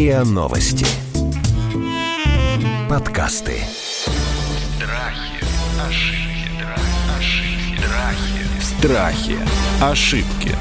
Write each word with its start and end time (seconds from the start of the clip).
РИА 0.00 0.24
Новости. 0.24 0.86
Подкасты. 2.88 3.58
Страхи, 4.78 5.44
ошибки, 5.78 6.64
ошибки, 7.18 7.84
Страхи. 8.62 9.36
Ошибки. 9.82 10.56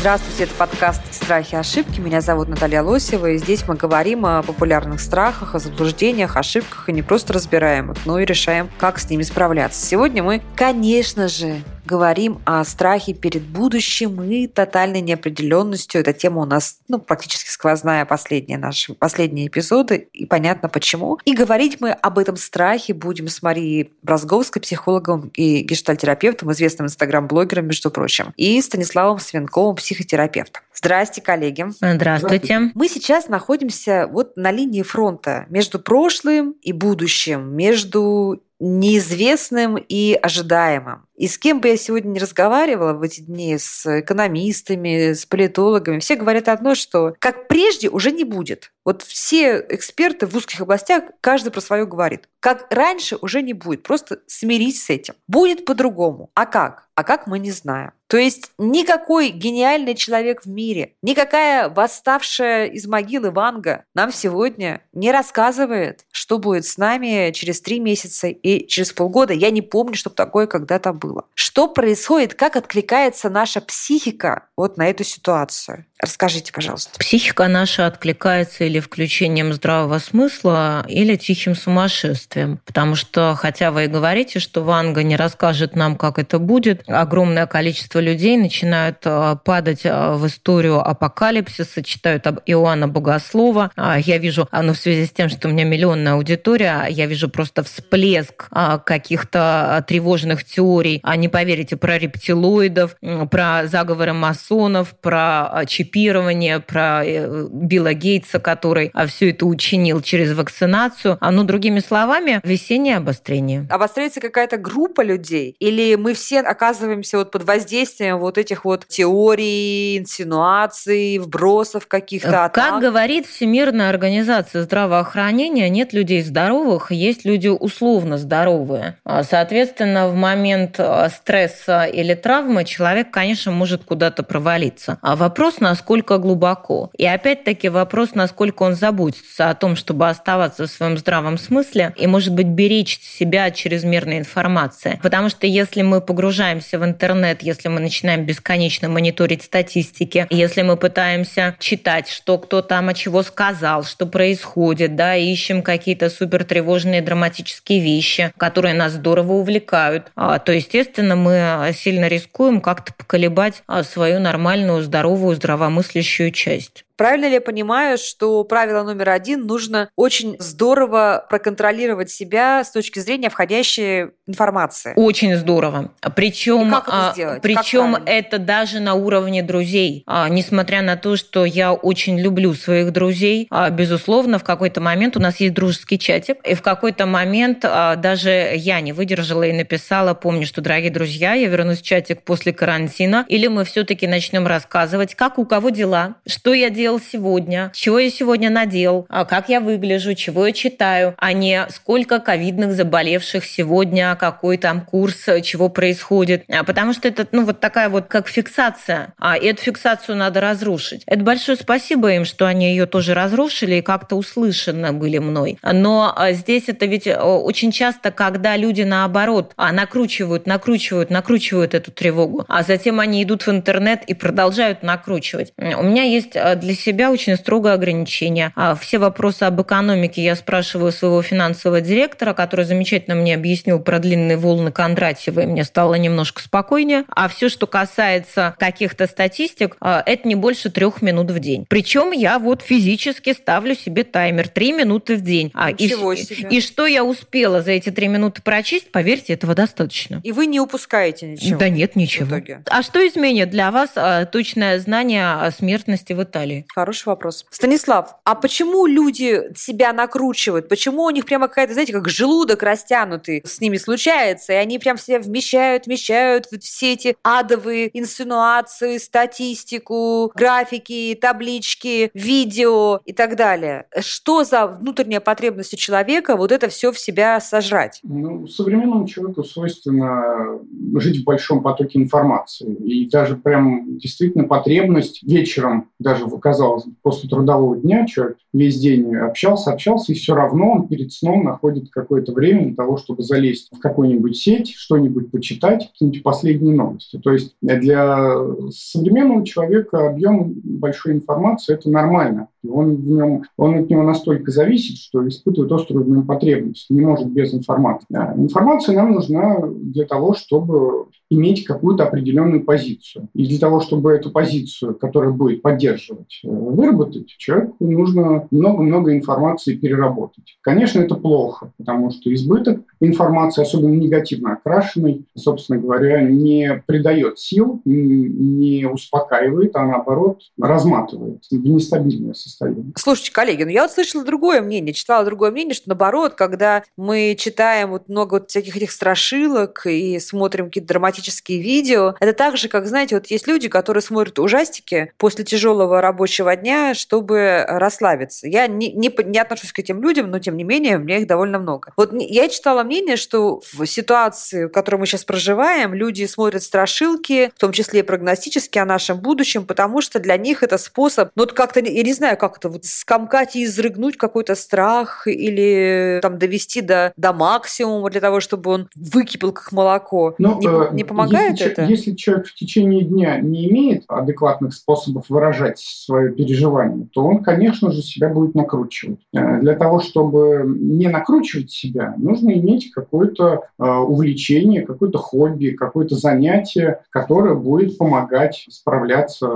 Здравствуйте, 0.00 0.42
это 0.42 0.54
подкаст 0.54 1.02
«Страхи 1.12 1.54
и 1.54 1.58
ошибки». 1.58 2.00
Меня 2.00 2.20
зовут 2.20 2.48
Наталья 2.48 2.82
Лосева, 2.82 3.30
и 3.30 3.38
здесь 3.38 3.68
мы 3.68 3.76
говорим 3.76 4.26
о 4.26 4.42
популярных 4.42 5.00
страхах, 5.00 5.54
о 5.54 5.60
заблуждениях, 5.60 6.36
ошибках, 6.36 6.88
и 6.88 6.92
не 6.92 7.02
просто 7.02 7.34
разбираем 7.34 7.92
их, 7.92 7.98
но 8.04 8.18
и 8.18 8.24
решаем, 8.24 8.68
как 8.78 8.98
с 8.98 9.08
ними 9.08 9.22
справляться. 9.22 9.86
Сегодня 9.86 10.24
мы, 10.24 10.42
конечно 10.56 11.28
же, 11.28 11.62
говорим 11.84 12.40
о 12.44 12.64
страхе 12.64 13.14
перед 13.14 13.42
будущим 13.42 14.22
и 14.22 14.46
тотальной 14.46 15.00
неопределенностью. 15.00 16.00
Эта 16.00 16.12
тема 16.12 16.42
у 16.42 16.44
нас 16.44 16.78
ну, 16.88 16.98
практически 16.98 17.50
сквозная 17.50 18.04
последние 18.04 18.58
наши 18.58 18.94
последние 18.94 19.46
эпизоды, 19.48 20.08
и 20.12 20.26
понятно 20.26 20.68
почему. 20.68 21.18
И 21.24 21.34
говорить 21.34 21.80
мы 21.80 21.90
об 21.90 22.18
этом 22.18 22.36
страхе 22.36 22.94
будем 22.94 23.28
с 23.28 23.42
Марией 23.42 23.92
Бразговской, 24.02 24.62
психологом 24.62 25.30
и 25.34 25.60
гештальтерапевтом, 25.60 26.52
известным 26.52 26.86
инстаграм-блогером, 26.86 27.66
между 27.66 27.90
прочим, 27.90 28.32
и 28.36 28.60
Станиславом 28.60 29.18
Свинковым, 29.18 29.76
психотерапевтом. 29.76 30.62
Здрасте, 30.74 31.22
коллеги. 31.22 31.66
Здравствуйте. 31.80 32.72
Мы 32.74 32.88
сейчас 32.88 33.28
находимся 33.28 34.08
вот 34.10 34.36
на 34.36 34.50
линии 34.50 34.82
фронта 34.82 35.46
между 35.48 35.78
прошлым 35.78 36.52
и 36.62 36.72
будущим, 36.72 37.54
между 37.54 38.42
неизвестным 38.60 39.76
и 39.76 40.14
ожидаемым. 40.14 41.06
И 41.16 41.28
с 41.28 41.38
кем 41.38 41.60
бы 41.60 41.68
я 41.68 41.76
сегодня 41.76 42.10
не 42.10 42.20
разговаривала 42.20 42.92
в 42.92 43.02
эти 43.02 43.20
дни, 43.20 43.56
с 43.58 44.00
экономистами, 44.00 45.12
с 45.12 45.26
политологами, 45.26 45.98
все 45.98 46.16
говорят 46.16 46.48
одно, 46.48 46.74
что 46.74 47.14
как 47.18 47.48
прежде 47.48 47.88
уже 47.88 48.12
не 48.12 48.24
будет. 48.24 48.72
Вот 48.84 49.02
все 49.02 49.64
эксперты 49.68 50.26
в 50.26 50.36
узких 50.36 50.60
областях, 50.60 51.04
каждый 51.20 51.50
про 51.50 51.60
свое 51.60 51.86
говорит. 51.86 52.28
Как 52.40 52.66
раньше 52.70 53.16
уже 53.16 53.40
не 53.42 53.54
будет. 53.54 53.82
Просто 53.82 54.20
смирись 54.26 54.84
с 54.84 54.90
этим. 54.90 55.14
Будет 55.26 55.64
по-другому. 55.64 56.30
А 56.34 56.44
как? 56.44 56.88
А 56.94 57.02
как 57.02 57.26
мы 57.26 57.38
не 57.38 57.50
знаем. 57.50 57.92
То 58.06 58.18
есть 58.18 58.52
никакой 58.58 59.30
гениальный 59.30 59.94
человек 59.94 60.44
в 60.44 60.48
мире, 60.48 60.92
никакая 61.02 61.68
восставшая 61.68 62.66
из 62.66 62.86
могилы 62.86 63.30
Ванга 63.30 63.84
нам 63.94 64.12
сегодня 64.12 64.82
не 64.92 65.10
рассказывает, 65.10 66.04
что 66.12 66.38
будет 66.38 66.66
с 66.66 66.76
нами 66.76 67.32
через 67.32 67.60
три 67.60 67.80
месяца 67.80 68.28
и 68.28 68.66
через 68.68 68.92
полгода. 68.92 69.32
Я 69.32 69.50
не 69.50 69.62
помню, 69.62 69.94
чтобы 69.94 70.14
такое 70.14 70.46
когда-то 70.46 70.92
было. 70.92 71.24
Что 71.34 71.66
происходит, 71.66 72.34
как 72.34 72.54
откликается 72.56 73.30
наша 73.30 73.60
психика 73.60 74.46
вот 74.56 74.76
на 74.76 74.88
эту 74.88 75.02
ситуацию? 75.02 75.86
Расскажите, 75.98 76.52
пожалуйста. 76.52 76.98
Психика 76.98 77.48
наша 77.48 77.86
откликается 77.86 78.68
или 78.74 78.80
включением 78.80 79.52
здравого 79.52 79.98
смысла, 79.98 80.84
или 80.88 81.14
тихим 81.14 81.54
сумасшествием. 81.54 82.58
Потому 82.64 82.96
что, 82.96 83.36
хотя 83.36 83.70
вы 83.70 83.84
и 83.84 83.86
говорите, 83.86 84.40
что 84.40 84.64
Ванга 84.64 85.04
не 85.04 85.14
расскажет 85.14 85.76
нам, 85.76 85.96
как 85.96 86.18
это 86.18 86.40
будет, 86.40 86.82
огромное 86.88 87.46
количество 87.46 88.00
людей 88.00 88.36
начинают 88.36 88.98
э, 89.04 89.36
падать 89.44 89.82
э, 89.84 90.14
в 90.14 90.26
историю 90.26 90.80
апокалипсиса, 90.80 91.84
читают 91.84 92.26
об 92.26 92.40
Иоанна 92.46 92.88
Богослова. 92.88 93.70
А, 93.76 93.96
я 93.98 94.18
вижу, 94.18 94.48
ну, 94.50 94.72
в 94.72 94.76
связи 94.76 95.06
с 95.06 95.10
тем, 95.10 95.28
что 95.28 95.46
у 95.46 95.52
меня 95.52 95.64
миллионная 95.64 96.14
аудитория, 96.14 96.86
я 96.90 97.06
вижу 97.06 97.28
просто 97.28 97.62
всплеск 97.62 98.48
а, 98.50 98.78
каких-то 98.78 99.84
тревожных 99.86 100.42
теорий. 100.42 100.98
А 101.04 101.14
не 101.14 101.28
поверите 101.28 101.76
про 101.76 101.96
рептилоидов, 101.96 102.96
про 103.30 103.66
заговоры 103.66 104.14
масонов, 104.14 104.94
про 105.00 105.62
чипирование, 105.68 106.58
про 106.58 107.04
э, 107.04 107.46
Билла 107.52 107.94
Гейтса, 107.94 108.40
который 108.40 108.63
все 109.06 109.30
это 109.30 109.46
учинил 109.46 110.00
через 110.00 110.34
вакцинацию. 110.34 111.18
А 111.20 111.30
ну, 111.30 111.44
другими 111.44 111.80
словами, 111.80 112.40
весеннее 112.44 112.96
обострение. 112.96 113.66
Обостряется 113.70 114.20
какая-то 114.20 114.56
группа 114.56 115.02
людей? 115.02 115.56
Или 115.58 115.96
мы 115.96 116.14
все 116.14 116.40
оказываемся 116.40 117.18
вот 117.18 117.30
под 117.30 117.44
воздействием 117.44 118.18
вот 118.18 118.38
этих 118.38 118.64
вот 118.64 118.86
теорий, 118.86 119.98
инсинуаций, 119.98 121.18
вбросов 121.18 121.86
каких-то? 121.86 122.50
Как 122.52 122.80
говорит 122.80 123.26
Всемирная 123.26 123.90
организация 123.90 124.62
здравоохранения, 124.62 125.68
нет 125.68 125.92
людей 125.92 126.22
здоровых, 126.22 126.92
есть 126.92 127.24
люди 127.24 127.48
условно 127.48 128.18
здоровые. 128.18 128.98
А, 129.04 129.22
соответственно, 129.22 130.08
в 130.08 130.14
момент 130.14 130.76
а, 130.78 131.08
стресса 131.08 131.84
или 131.84 132.14
травмы 132.14 132.64
человек, 132.64 133.10
конечно, 133.10 133.52
может 133.52 133.84
куда-то 133.84 134.22
провалиться. 134.22 134.98
А 135.02 135.16
вопрос, 135.16 135.60
насколько 135.60 136.18
глубоко. 136.18 136.90
И 136.96 137.06
опять-таки 137.06 137.68
вопрос, 137.68 138.14
насколько 138.14 138.53
он 138.62 138.74
заботится 138.74 139.50
о 139.50 139.54
том, 139.54 139.76
чтобы 139.76 140.08
оставаться 140.08 140.66
в 140.66 140.70
своем 140.70 140.98
здравом 140.98 141.38
смысле 141.38 141.92
и, 141.96 142.06
может 142.06 142.34
быть, 142.34 142.46
беречь 142.46 143.00
себя 143.00 143.46
от 143.46 143.54
чрезмерной 143.54 144.18
информации. 144.18 144.98
Потому 145.02 145.28
что 145.28 145.46
если 145.46 145.82
мы 145.82 146.00
погружаемся 146.00 146.78
в 146.78 146.84
интернет, 146.84 147.42
если 147.42 147.68
мы 147.68 147.80
начинаем 147.80 148.24
бесконечно 148.24 148.88
мониторить 148.88 149.42
статистики, 149.42 150.26
если 150.30 150.62
мы 150.62 150.76
пытаемся 150.76 151.56
читать, 151.58 152.08
что 152.08 152.38
кто 152.38 152.62
там 152.62 152.88
о 152.88 152.94
чего 152.94 153.22
сказал, 153.22 153.84
что 153.84 154.06
происходит, 154.06 154.96
да, 154.96 155.16
ищем 155.16 155.62
какие-то 155.62 156.10
супер 156.10 156.44
тревожные 156.44 157.02
драматические 157.02 157.80
вещи, 157.80 158.32
которые 158.36 158.74
нас 158.74 158.92
здорово 158.92 159.32
увлекают, 159.32 160.10
а, 160.16 160.38
то, 160.38 160.52
естественно, 160.52 161.16
мы 161.16 161.72
сильно 161.74 162.08
рискуем 162.08 162.60
как-то 162.60 162.92
поколебать 162.92 163.62
а, 163.66 163.82
свою 163.82 164.20
нормальную, 164.20 164.82
здоровую, 164.82 165.36
здравомыслящую 165.36 166.30
часть. 166.30 166.83
Правильно 166.96 167.26
ли 167.26 167.34
я 167.34 167.40
понимаю, 167.40 167.98
что 167.98 168.44
правило 168.44 168.84
номер 168.84 169.10
один 169.10 169.46
нужно 169.46 169.88
очень 169.96 170.36
здорово 170.38 171.26
проконтролировать 171.28 172.10
себя 172.10 172.62
с 172.62 172.70
точки 172.70 173.00
зрения 173.00 173.30
входящей 173.30 174.10
информации? 174.28 174.92
Очень 174.94 175.34
здорово. 175.36 175.92
Причем, 176.14 176.70
как 176.70 176.86
это, 176.86 177.10
сделать? 177.12 177.42
причем 177.42 177.96
это 178.06 178.38
даже 178.38 178.78
на 178.78 178.94
уровне 178.94 179.42
друзей. 179.42 180.04
А, 180.06 180.28
несмотря 180.28 180.82
на 180.82 180.96
то, 180.96 181.16
что 181.16 181.44
я 181.44 181.72
очень 181.72 182.18
люблю 182.20 182.54
своих 182.54 182.92
друзей, 182.92 183.48
а, 183.50 183.70
безусловно, 183.70 184.38
в 184.38 184.44
какой-то 184.44 184.80
момент 184.80 185.16
у 185.16 185.20
нас 185.20 185.40
есть 185.40 185.54
дружеский 185.54 185.98
чатик, 185.98 186.38
и 186.44 186.54
в 186.54 186.62
какой-то 186.62 187.06
момент 187.06 187.64
а, 187.64 187.96
даже 187.96 188.52
я 188.54 188.80
не 188.80 188.92
выдержала 188.92 189.42
и 189.42 189.52
написала, 189.52 190.14
помню, 190.14 190.46
что, 190.46 190.60
дорогие 190.60 190.92
друзья, 190.92 191.34
я 191.34 191.48
вернусь 191.48 191.80
в 191.80 191.82
чатик 191.82 192.22
после 192.22 192.52
карантина, 192.52 193.26
или 193.28 193.48
мы 193.48 193.64
все-таки 193.64 194.06
начнем 194.06 194.46
рассказывать, 194.46 195.16
как 195.16 195.40
у 195.40 195.44
кого 195.44 195.70
дела, 195.70 196.16
что 196.26 196.54
я 196.54 196.70
делаю 196.70 196.83
делал 196.84 197.00
сегодня, 197.00 197.70
чего 197.72 197.98
я 197.98 198.10
сегодня 198.10 198.50
надел, 198.50 199.06
а 199.08 199.24
как 199.24 199.48
я 199.48 199.60
выгляжу, 199.60 200.14
чего 200.14 200.46
я 200.46 200.52
читаю, 200.52 201.14
а 201.16 201.32
не 201.32 201.66
сколько 201.70 202.20
ковидных 202.20 202.72
заболевших 202.72 203.46
сегодня, 203.46 204.14
какой 204.16 204.58
там 204.58 204.82
курс, 204.82 205.24
чего 205.42 205.70
происходит. 205.70 206.44
А 206.50 206.62
потому 206.62 206.92
что 206.92 207.08
это, 207.08 207.26
ну, 207.32 207.46
вот 207.46 207.60
такая 207.60 207.88
вот 207.88 208.04
как 208.08 208.28
фиксация. 208.28 209.14
А 209.18 209.38
эту 209.38 209.62
фиксацию 209.62 210.16
надо 210.18 210.42
разрушить. 210.42 211.04
Это 211.06 211.22
большое 211.22 211.56
спасибо 211.56 212.12
им, 212.12 212.26
что 212.26 212.46
они 212.46 212.68
ее 212.68 212.84
тоже 212.84 213.14
разрушили 213.14 213.76
и 213.76 213.80
как-то 213.80 214.16
услышаны 214.16 214.92
были 214.92 215.16
мной. 215.16 215.56
Но 215.62 216.12
а, 216.14 216.32
здесь 216.32 216.64
это 216.66 216.84
ведь 216.84 217.06
очень 217.06 217.72
часто, 217.72 218.10
когда 218.10 218.58
люди 218.58 218.82
наоборот 218.82 219.54
а, 219.56 219.72
накручивают, 219.72 220.46
накручивают, 220.46 221.08
накручивают 221.08 221.72
эту 221.72 221.90
тревогу, 221.90 222.44
а 222.46 222.62
затем 222.62 223.00
они 223.00 223.22
идут 223.22 223.46
в 223.46 223.48
интернет 223.48 224.02
и 224.06 224.12
продолжают 224.12 224.82
накручивать. 224.82 225.54
У 225.56 225.82
меня 225.82 226.02
есть 226.02 226.32
для 226.32 226.73
для 226.74 226.82
себя 226.82 227.12
очень 227.12 227.36
строгое 227.36 227.74
ограничение. 227.74 228.52
А 228.56 228.74
все 228.74 228.98
вопросы 228.98 229.44
об 229.44 229.60
экономике 229.62 230.22
я 230.22 230.34
спрашиваю 230.34 230.90
своего 230.90 231.22
финансового 231.22 231.80
директора, 231.80 232.34
который 232.34 232.64
замечательно 232.64 233.14
мне 233.14 233.34
объяснил 233.34 233.78
про 233.78 234.00
длинные 234.00 234.36
волны 234.36 234.72
Кондратьева, 234.72 235.40
и 235.40 235.46
мне 235.46 235.64
стало 235.64 235.94
немножко 235.94 236.42
спокойнее. 236.42 237.04
А 237.08 237.28
все, 237.28 237.48
что 237.48 237.66
касается 237.66 238.56
каких-то 238.58 239.06
статистик, 239.06 239.76
а, 239.80 240.02
это 240.04 240.26
не 240.26 240.34
больше 240.34 240.70
трех 240.70 241.00
минут 241.00 241.30
в 241.30 241.38
день. 241.38 241.64
Причем 241.68 242.10
я 242.10 242.38
вот 242.38 242.62
физически 242.62 243.32
ставлю 243.32 243.74
себе 243.76 244.02
таймер 244.02 244.48
три 244.48 244.72
минуты 244.72 245.16
в 245.16 245.20
день. 245.20 245.52
А, 245.54 245.70
Ничего 245.70 246.12
и, 246.12 246.16
себе. 246.16 246.48
и 246.50 246.60
что 246.60 246.86
я 246.86 247.04
успела 247.04 247.62
за 247.62 247.72
эти 247.72 247.90
три 247.90 248.08
минуты 248.08 248.42
прочесть, 248.42 248.90
поверьте, 248.90 249.34
этого 249.34 249.54
достаточно. 249.54 250.20
И 250.24 250.32
вы 250.32 250.46
не 250.46 250.58
упускаете 250.58 251.26
ничего? 251.26 251.58
Да 251.58 251.68
нет, 251.68 251.94
ничего. 251.94 252.36
А 252.68 252.82
что 252.82 253.06
изменит 253.06 253.50
для 253.50 253.70
вас 253.70 253.90
а, 253.94 254.24
точное 254.26 254.78
знание 254.80 255.34
о 255.34 255.50
смертности 255.52 256.12
в 256.12 256.22
Италии? 256.22 256.63
Хороший 256.72 257.08
вопрос. 257.08 257.46
Станислав, 257.50 258.16
а 258.24 258.34
почему 258.34 258.86
люди 258.86 259.52
себя 259.56 259.92
накручивают? 259.92 260.68
Почему 260.68 261.04
у 261.04 261.10
них 261.10 261.26
прямо 261.26 261.48
какая-то, 261.48 261.72
знаете, 261.72 261.92
как 261.92 262.08
желудок 262.08 262.62
растянутый 262.62 263.42
с 263.44 263.60
ними 263.60 263.76
случается, 263.76 264.52
и 264.52 264.56
они 264.56 264.78
прям 264.78 264.96
все 264.96 265.18
вмещают, 265.18 265.86
вмещают 265.86 266.46
все 266.60 266.92
эти 266.92 267.16
адовые 267.22 267.96
инсинуации, 267.98 268.98
статистику, 268.98 270.32
графики, 270.34 271.18
таблички, 271.20 272.10
видео 272.14 273.00
и 273.04 273.12
так 273.12 273.36
далее. 273.36 273.86
Что 274.00 274.44
за 274.44 274.66
внутренняя 274.66 275.20
потребность 275.20 275.74
у 275.74 275.76
человека 275.76 276.36
вот 276.36 276.52
это 276.52 276.68
все 276.68 276.92
в 276.92 276.98
себя 276.98 277.40
сожрать? 277.40 278.00
Ну, 278.02 278.46
современному 278.46 279.06
человеку 279.06 279.44
свойственно 279.44 280.60
жить 280.96 281.22
в 281.22 281.24
большом 281.24 281.62
потоке 281.62 281.98
информации. 281.98 282.74
И 282.74 283.08
даже 283.08 283.36
прям 283.36 283.98
действительно 283.98 284.44
потребность 284.44 285.22
вечером, 285.22 285.90
даже 285.98 286.24
казалось, 286.54 286.84
после 287.02 287.28
трудового 287.28 287.76
дня 287.76 288.06
человек 288.06 288.36
весь 288.52 288.78
день 288.78 289.16
общался, 289.16 289.72
общался, 289.72 290.12
и 290.12 290.14
все 290.14 290.34
равно 290.34 290.70
он 290.70 290.88
перед 290.88 291.12
сном 291.12 291.44
находит 291.44 291.90
какое-то 291.90 292.32
время 292.32 292.66
для 292.66 292.76
того, 292.76 292.96
чтобы 292.96 293.24
залезть 293.24 293.70
в 293.72 293.80
какую-нибудь 293.80 294.36
сеть, 294.36 294.72
что-нибудь 294.72 295.32
почитать, 295.32 295.90
какие-нибудь 295.90 296.22
последние 296.22 296.76
новости. 296.76 297.18
То 297.18 297.32
есть 297.32 297.56
для 297.60 298.36
современного 298.70 299.44
человека 299.44 300.08
объем 300.08 300.54
большой 300.62 301.14
информации– 301.14 301.74
это 301.74 301.90
нормально. 301.90 302.48
Он, 302.68 302.96
в 302.96 303.06
нем, 303.06 303.42
он 303.56 303.74
от 303.76 303.90
него 303.90 304.02
настолько 304.02 304.50
зависит, 304.50 304.98
что 304.98 305.26
испытывает 305.26 305.72
острую 305.72 306.04
в 306.04 306.08
нем 306.08 306.26
потребность, 306.26 306.86
не 306.90 307.00
может 307.00 307.28
без 307.28 307.54
информации. 307.54 308.06
Информация 308.10 308.94
нам 308.94 309.12
нужна 309.12 309.60
для 309.66 310.04
того, 310.06 310.34
чтобы 310.34 311.06
иметь 311.30 311.64
какую-то 311.64 312.04
определенную 312.04 312.64
позицию. 312.64 313.28
И 313.34 313.46
для 313.46 313.58
того, 313.58 313.80
чтобы 313.80 314.12
эту 314.12 314.30
позицию, 314.30 314.94
которая 314.94 315.30
будет 315.30 315.62
поддерживать, 315.62 316.40
э, 316.44 316.48
выработать, 316.48 317.28
человеку 317.38 317.76
нужно 317.80 318.46
много-много 318.50 319.14
информации 319.14 319.74
переработать. 319.74 320.56
Конечно, 320.60 321.00
это 321.00 321.14
плохо, 321.14 321.72
потому 321.78 322.10
что 322.10 322.32
избыток 322.32 322.80
информации, 323.00 323.62
особенно 323.62 323.94
негативно 323.94 324.54
окрашенной, 324.54 325.24
собственно 325.34 325.78
говоря, 325.78 326.22
не 326.22 326.82
придает 326.86 327.38
сил, 327.38 327.80
не 327.84 328.86
успокаивает, 328.86 329.76
а 329.76 329.86
наоборот 329.86 330.40
разматывает 330.58 331.42
в 331.50 331.54
нестабильное 331.54 332.34
состояние. 332.34 332.53
Слушайте, 332.96 333.32
коллеги, 333.32 333.64
ну 333.64 333.70
я 333.70 333.82
вот 333.82 333.92
слышала 333.92 334.24
другое 334.24 334.60
мнение, 334.60 334.92
читала 334.92 335.24
другое 335.24 335.50
мнение, 335.50 335.74
что 335.74 335.88
наоборот, 335.88 336.34
когда 336.34 336.82
мы 336.96 337.36
читаем 337.38 337.90
вот 337.90 338.08
много 338.08 338.34
вот 338.34 338.50
всяких 338.50 338.76
этих 338.76 338.92
страшилок 338.92 339.86
и 339.86 340.18
смотрим 340.18 340.66
какие-то 340.66 340.88
драматические 340.88 341.60
видео, 341.60 342.14
это 342.20 342.32
так 342.32 342.56
же, 342.56 342.68
как, 342.68 342.86
знаете, 342.86 343.16
вот 343.16 343.26
есть 343.26 343.46
люди, 343.46 343.68
которые 343.68 344.02
смотрят 344.02 344.38
ужастики 344.38 345.12
после 345.18 345.44
тяжелого 345.44 346.00
рабочего 346.00 346.54
дня, 346.56 346.94
чтобы 346.94 347.64
расслабиться. 347.66 348.48
Я 348.48 348.66
не, 348.66 348.92
не, 348.92 349.12
не 349.24 349.38
отношусь 349.38 349.72
к 349.72 349.78
этим 349.78 350.02
людям, 350.02 350.30
но 350.30 350.38
тем 350.38 350.56
не 350.56 350.64
менее, 350.64 350.96
у 350.96 351.00
меня 351.00 351.18
их 351.18 351.26
довольно 351.26 351.58
много. 351.58 351.92
Вот 351.96 352.12
я 352.12 352.48
читала 352.48 352.82
мнение, 352.82 353.16
что 353.16 353.60
в 353.72 353.86
ситуации, 353.86 354.66
в 354.66 354.68
которой 354.68 354.96
мы 354.96 355.06
сейчас 355.06 355.24
проживаем, 355.24 355.94
люди 355.94 356.26
смотрят 356.26 356.62
страшилки, 356.62 357.50
в 357.54 357.58
том 357.58 357.72
числе 357.72 358.00
и 358.00 358.02
прогностические 358.02 358.82
о 358.82 358.86
нашем 358.86 359.18
будущем, 359.18 359.66
потому 359.66 360.00
что 360.00 360.18
для 360.18 360.36
них 360.36 360.62
это 360.62 360.78
способ, 360.78 361.30
ну, 361.34 361.42
вот 361.42 361.52
как-то, 361.52 361.80
я 361.80 362.02
не 362.02 362.12
знаю, 362.12 362.36
как 362.48 362.58
это, 362.58 362.68
вот 362.68 362.84
скомкать 362.84 363.56
и 363.56 363.64
изрыгнуть 363.64 364.16
какой-то 364.16 364.54
страх 364.54 365.26
или 365.26 366.18
там 366.22 366.38
довести 366.38 366.80
до, 366.80 367.12
до 367.16 367.32
максимума 367.32 368.10
для 368.10 368.20
того, 368.20 368.40
чтобы 368.40 368.70
он 368.70 368.88
выкипел 368.94 369.52
как 369.52 369.72
молоко. 369.72 370.34
Но, 370.38 370.58
не, 370.60 370.66
э, 370.66 370.94
не 370.94 371.04
помогает 371.04 371.52
если, 371.52 371.72
это? 371.72 371.84
Если 371.84 372.12
человек 372.12 372.46
в 372.46 372.54
течение 372.54 373.02
дня 373.04 373.38
не 373.40 373.70
имеет 373.70 374.04
адекватных 374.08 374.74
способов 374.74 375.26
выражать 375.28 375.78
свое 375.78 376.32
переживание, 376.32 377.08
то 377.12 377.24
он, 377.24 377.42
конечно 377.42 377.90
же, 377.90 378.02
себя 378.02 378.28
будет 378.28 378.54
накручивать. 378.54 379.20
Э, 379.34 379.60
для 379.60 379.74
того, 379.74 380.00
чтобы 380.00 380.64
не 380.66 381.08
накручивать 381.08 381.70
себя, 381.70 382.14
нужно 382.18 382.50
иметь 382.50 382.92
какое-то 382.92 383.62
э, 383.78 383.84
увлечение, 383.84 384.82
какое-то 384.82 385.18
хобби, 385.18 385.70
какое-то 385.70 386.14
занятие, 386.16 387.00
которое 387.10 387.54
будет 387.54 387.96
помогать 387.96 388.66
справляться 388.68 389.48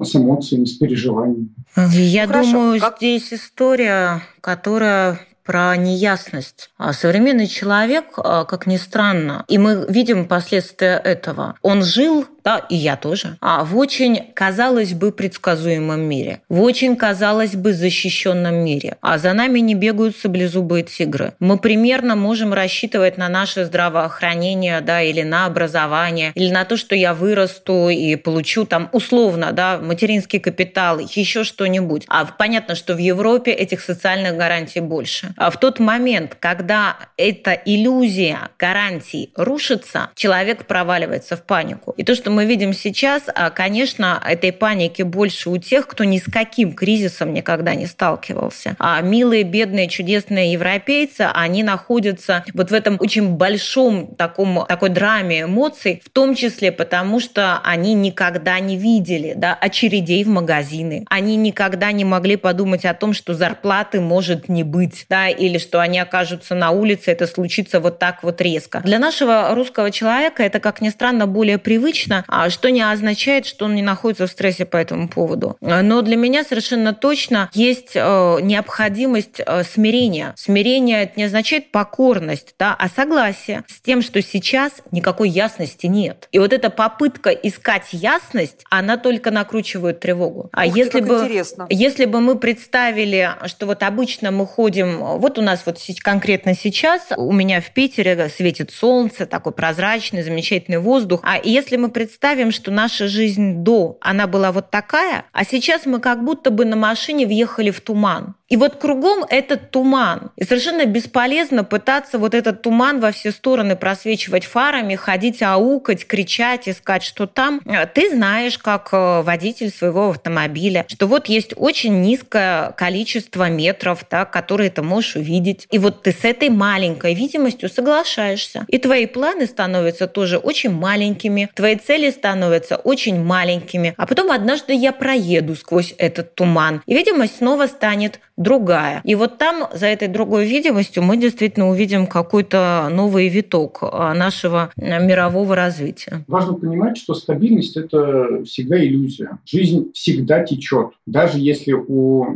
с 0.00 0.14
эмоциями, 0.14 0.64
с 0.64 0.74
переживаниями. 0.74 1.48
Я 1.92 2.26
ну, 2.28 2.52
думаю, 2.52 2.80
как... 2.80 2.96
здесь 2.98 3.32
история, 3.32 4.22
которая 4.40 5.20
про 5.48 5.74
неясность. 5.78 6.70
А 6.76 6.92
современный 6.92 7.46
человек, 7.46 8.18
а, 8.18 8.44
как 8.44 8.66
ни 8.66 8.76
странно, 8.76 9.46
и 9.48 9.56
мы 9.56 9.86
видим 9.88 10.28
последствия 10.28 11.00
этого, 11.02 11.56
он 11.62 11.82
жил 11.82 12.26
да, 12.48 12.64
и 12.70 12.76
я 12.76 12.96
тоже, 12.96 13.36
а 13.42 13.62
в 13.62 13.76
очень, 13.76 14.32
казалось 14.32 14.94
бы, 14.94 15.12
предсказуемом 15.12 16.00
мире, 16.00 16.40
в 16.48 16.62
очень, 16.62 16.96
казалось 16.96 17.54
бы, 17.54 17.74
защищенном 17.74 18.54
мире. 18.54 18.96
А 19.02 19.18
за 19.18 19.34
нами 19.34 19.58
не 19.58 19.74
бегают 19.74 20.16
саблезубые 20.16 20.82
тигры. 20.82 21.34
Мы 21.40 21.58
примерно 21.58 22.16
можем 22.16 22.54
рассчитывать 22.54 23.18
на 23.18 23.28
наше 23.28 23.66
здравоохранение, 23.66 24.80
да, 24.80 25.02
или 25.02 25.20
на 25.24 25.44
образование, 25.44 26.32
или 26.34 26.50
на 26.50 26.64
то, 26.64 26.78
что 26.78 26.94
я 26.94 27.12
вырасту 27.12 27.90
и 27.90 28.16
получу 28.16 28.64
там 28.64 28.88
условно, 28.92 29.52
да, 29.52 29.78
материнский 29.78 30.40
капитал, 30.40 31.00
еще 31.00 31.44
что-нибудь. 31.44 32.06
А 32.08 32.24
понятно, 32.24 32.74
что 32.74 32.94
в 32.94 32.98
Европе 32.98 33.50
этих 33.50 33.82
социальных 33.82 34.38
гарантий 34.38 34.80
больше. 34.80 35.34
А 35.36 35.50
в 35.50 35.60
тот 35.60 35.80
момент, 35.80 36.34
когда 36.40 36.96
эта 37.18 37.52
иллюзия 37.52 38.48
гарантий 38.58 39.32
рушится, 39.36 40.08
человек 40.14 40.64
проваливается 40.64 41.36
в 41.36 41.42
панику. 41.42 41.92
И 41.98 42.04
то, 42.04 42.14
что 42.14 42.30
мы 42.37 42.37
мы 42.38 42.44
видим 42.44 42.72
сейчас, 42.72 43.24
а, 43.34 43.50
конечно, 43.50 44.22
этой 44.24 44.52
паники 44.52 45.02
больше 45.02 45.50
у 45.50 45.56
тех, 45.56 45.88
кто 45.88 46.04
ни 46.04 46.18
с 46.18 46.30
каким 46.30 46.72
кризисом 46.72 47.34
никогда 47.34 47.74
не 47.74 47.86
сталкивался. 47.86 48.76
А 48.78 49.00
милые, 49.00 49.42
бедные, 49.42 49.88
чудесные 49.88 50.52
европейцы, 50.52 51.22
они 51.34 51.64
находятся 51.64 52.44
вот 52.54 52.70
в 52.70 52.74
этом 52.74 52.96
очень 53.00 53.30
большом 53.30 54.14
таком, 54.14 54.64
такой 54.68 54.90
драме 54.90 55.42
эмоций, 55.42 56.00
в 56.04 56.10
том 56.10 56.36
числе 56.36 56.70
потому, 56.70 57.18
что 57.18 57.58
они 57.64 57.94
никогда 57.94 58.60
не 58.60 58.76
видели 58.76 59.34
да, 59.36 59.58
очередей 59.60 60.22
в 60.22 60.28
магазины. 60.28 61.06
Они 61.10 61.34
никогда 61.34 61.90
не 61.90 62.04
могли 62.04 62.36
подумать 62.36 62.84
о 62.84 62.94
том, 62.94 63.14
что 63.14 63.34
зарплаты 63.34 64.00
может 64.00 64.48
не 64.48 64.62
быть, 64.62 65.06
да, 65.10 65.28
или 65.28 65.58
что 65.58 65.80
они 65.80 65.98
окажутся 65.98 66.54
на 66.54 66.70
улице, 66.70 67.10
это 67.10 67.26
случится 67.26 67.80
вот 67.80 67.98
так 67.98 68.22
вот 68.22 68.40
резко. 68.40 68.80
Для 68.84 69.00
нашего 69.00 69.52
русского 69.56 69.90
человека 69.90 70.44
это, 70.44 70.60
как 70.60 70.80
ни 70.80 70.90
странно, 70.90 71.26
более 71.26 71.58
привычно, 71.58 72.24
что 72.48 72.70
не 72.70 72.82
означает, 72.82 73.46
что 73.46 73.64
он 73.64 73.74
не 73.74 73.82
находится 73.82 74.26
в 74.26 74.30
стрессе 74.30 74.64
по 74.64 74.76
этому 74.76 75.08
поводу. 75.08 75.56
Но 75.60 76.02
для 76.02 76.16
меня 76.16 76.44
совершенно 76.44 76.94
точно 76.94 77.50
есть 77.52 77.92
э, 77.94 78.38
необходимость 78.42 79.40
э, 79.44 79.62
смирения. 79.64 80.34
Смирение 80.36 81.04
это 81.04 81.12
не 81.16 81.24
означает 81.24 81.70
покорность, 81.70 82.54
да, 82.58 82.74
а 82.78 82.88
согласие 82.88 83.64
с 83.68 83.80
тем, 83.80 84.02
что 84.02 84.22
сейчас 84.22 84.72
никакой 84.90 85.28
ясности 85.28 85.86
нет. 85.86 86.28
И 86.32 86.38
вот 86.38 86.52
эта 86.52 86.70
попытка 86.70 87.30
искать 87.30 87.88
ясность, 87.92 88.64
она 88.70 88.96
только 88.96 89.30
накручивает 89.30 90.00
тревогу. 90.00 90.50
А 90.52 90.66
Ух 90.66 90.76
если 90.76 91.00
бы, 91.00 91.14
интересно. 91.16 91.66
если 91.70 92.04
бы 92.04 92.20
мы 92.20 92.38
представили, 92.38 93.30
что 93.46 93.66
вот 93.66 93.82
обычно 93.82 94.30
мы 94.30 94.46
ходим, 94.46 94.98
вот 95.18 95.38
у 95.38 95.42
нас 95.42 95.62
вот 95.64 95.78
конкретно 96.00 96.54
сейчас, 96.54 97.08
у 97.16 97.32
меня 97.32 97.60
в 97.60 97.70
Питере 97.70 98.28
светит 98.28 98.70
солнце, 98.70 99.26
такой 99.26 99.52
прозрачный, 99.52 100.22
замечательный 100.22 100.78
воздух, 100.78 101.20
а 101.22 101.38
если 101.42 101.76
мы 101.76 101.90
представим 101.90 102.07
представим, 102.08 102.52
что 102.52 102.70
наша 102.70 103.06
жизнь 103.06 103.62
до, 103.62 103.98
она 104.00 104.26
была 104.26 104.50
вот 104.50 104.70
такая, 104.70 105.26
а 105.32 105.44
сейчас 105.44 105.84
мы 105.84 106.00
как 106.00 106.24
будто 106.24 106.50
бы 106.50 106.64
на 106.64 106.74
машине 106.74 107.26
въехали 107.26 107.70
в 107.70 107.82
туман. 107.82 108.34
И 108.48 108.56
вот 108.56 108.76
кругом 108.76 109.24
этот 109.28 109.70
туман. 109.70 110.30
И 110.36 110.44
совершенно 110.44 110.86
бесполезно 110.86 111.64
пытаться 111.64 112.18
вот 112.18 112.34
этот 112.34 112.62
туман 112.62 112.98
во 112.98 113.12
все 113.12 113.30
стороны 113.30 113.76
просвечивать 113.76 114.46
фарами, 114.46 114.94
ходить 114.94 115.42
аукать, 115.42 116.06
кричать, 116.06 116.66
искать, 116.66 117.02
что 117.02 117.26
там. 117.26 117.60
Ты 117.94 118.10
знаешь, 118.10 118.56
как 118.56 118.88
э, 118.92 119.20
водитель 119.20 119.70
своего 119.70 120.10
автомобиля, 120.10 120.86
что 120.88 121.06
вот 121.06 121.28
есть 121.28 121.52
очень 121.56 122.00
низкое 122.00 122.72
количество 122.72 123.50
метров, 123.50 124.06
да, 124.10 124.24
которые 124.24 124.70
ты 124.70 124.80
можешь 124.82 125.16
увидеть. 125.16 125.66
И 125.70 125.78
вот 125.78 126.02
ты 126.02 126.12
с 126.12 126.24
этой 126.24 126.48
маленькой 126.48 127.12
видимостью 127.12 127.68
соглашаешься. 127.68 128.64
И 128.68 128.78
твои 128.78 129.04
планы 129.04 129.46
становятся 129.46 130.06
тоже 130.06 130.38
очень 130.38 130.70
маленькими, 130.70 131.50
твои 131.54 131.76
цели 131.76 131.97
становятся 132.06 132.76
очень 132.76 133.22
маленькими. 133.22 133.94
А 133.96 134.06
потом 134.06 134.30
однажды 134.30 134.72
я 134.74 134.92
проеду 134.92 135.54
сквозь 135.54 135.94
этот 135.98 136.34
туман, 136.34 136.82
и 136.86 136.94
видимость 136.94 137.38
снова 137.38 137.66
станет 137.66 138.20
другая. 138.38 139.02
И 139.04 139.14
вот 139.14 139.36
там, 139.38 139.68
за 139.74 139.86
этой 139.86 140.08
другой 140.08 140.46
видимостью, 140.46 141.02
мы 141.02 141.16
действительно 141.16 141.68
увидим 141.68 142.06
какой-то 142.06 142.88
новый 142.90 143.28
виток 143.28 143.80
а, 143.82 144.14
нашего 144.14 144.70
а, 144.76 144.98
мирового 144.98 145.56
развития. 145.56 146.24
Важно 146.28 146.54
понимать, 146.54 146.96
что 146.96 147.14
стабильность– 147.14 147.76
это 147.76 148.44
всегда 148.44 148.82
иллюзия. 148.82 149.38
Жизнь 149.44 149.90
всегда 149.92 150.44
течет. 150.44 150.90
Даже 151.06 151.38
если 151.38 151.72
у 151.72 152.26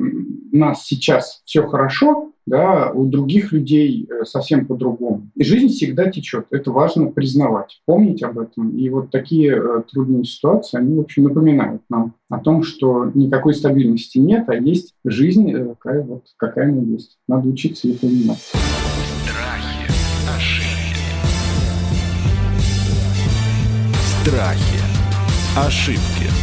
нас 0.51 0.85
сейчас 0.85 1.43
все 1.45 1.67
хорошо, 1.67 2.32
да, 2.47 2.91
у 2.91 3.07
других 3.07 3.53
людей 3.53 4.09
э, 4.09 4.25
совсем 4.25 4.67
по-другому. 4.67 5.31
И 5.35 5.45
жизнь 5.45 5.69
всегда 5.69 6.11
течет. 6.11 6.47
Это 6.51 6.71
важно 6.71 7.07
признавать, 7.07 7.81
помнить 7.87 8.23
об 8.23 8.39
этом. 8.39 8.77
И 8.77 8.89
вот 8.89 9.11
такие 9.11 9.57
э, 9.57 9.83
трудные 9.91 10.25
ситуации, 10.25 10.79
они, 10.79 10.97
в 10.97 11.01
общем, 11.01 11.25
напоминают 11.25 11.83
нам 11.89 12.15
о 12.29 12.39
том, 12.39 12.63
что 12.63 13.11
никакой 13.15 13.55
стабильности 13.55 14.19
нет, 14.19 14.49
а 14.49 14.55
есть 14.55 14.95
жизнь 15.05 15.53
э, 15.53 15.65
такая 15.67 16.03
вот, 16.03 16.25
какая 16.37 16.69
она 16.71 16.83
есть. 16.83 17.19
Надо 17.29 17.49
учиться 17.49 17.89
ее 17.89 17.99
понимать. 17.99 18.39
Страхи, 19.19 19.87
ошибки. 20.37 20.97
Страхи, 24.23 24.81
ошибки. 25.57 26.42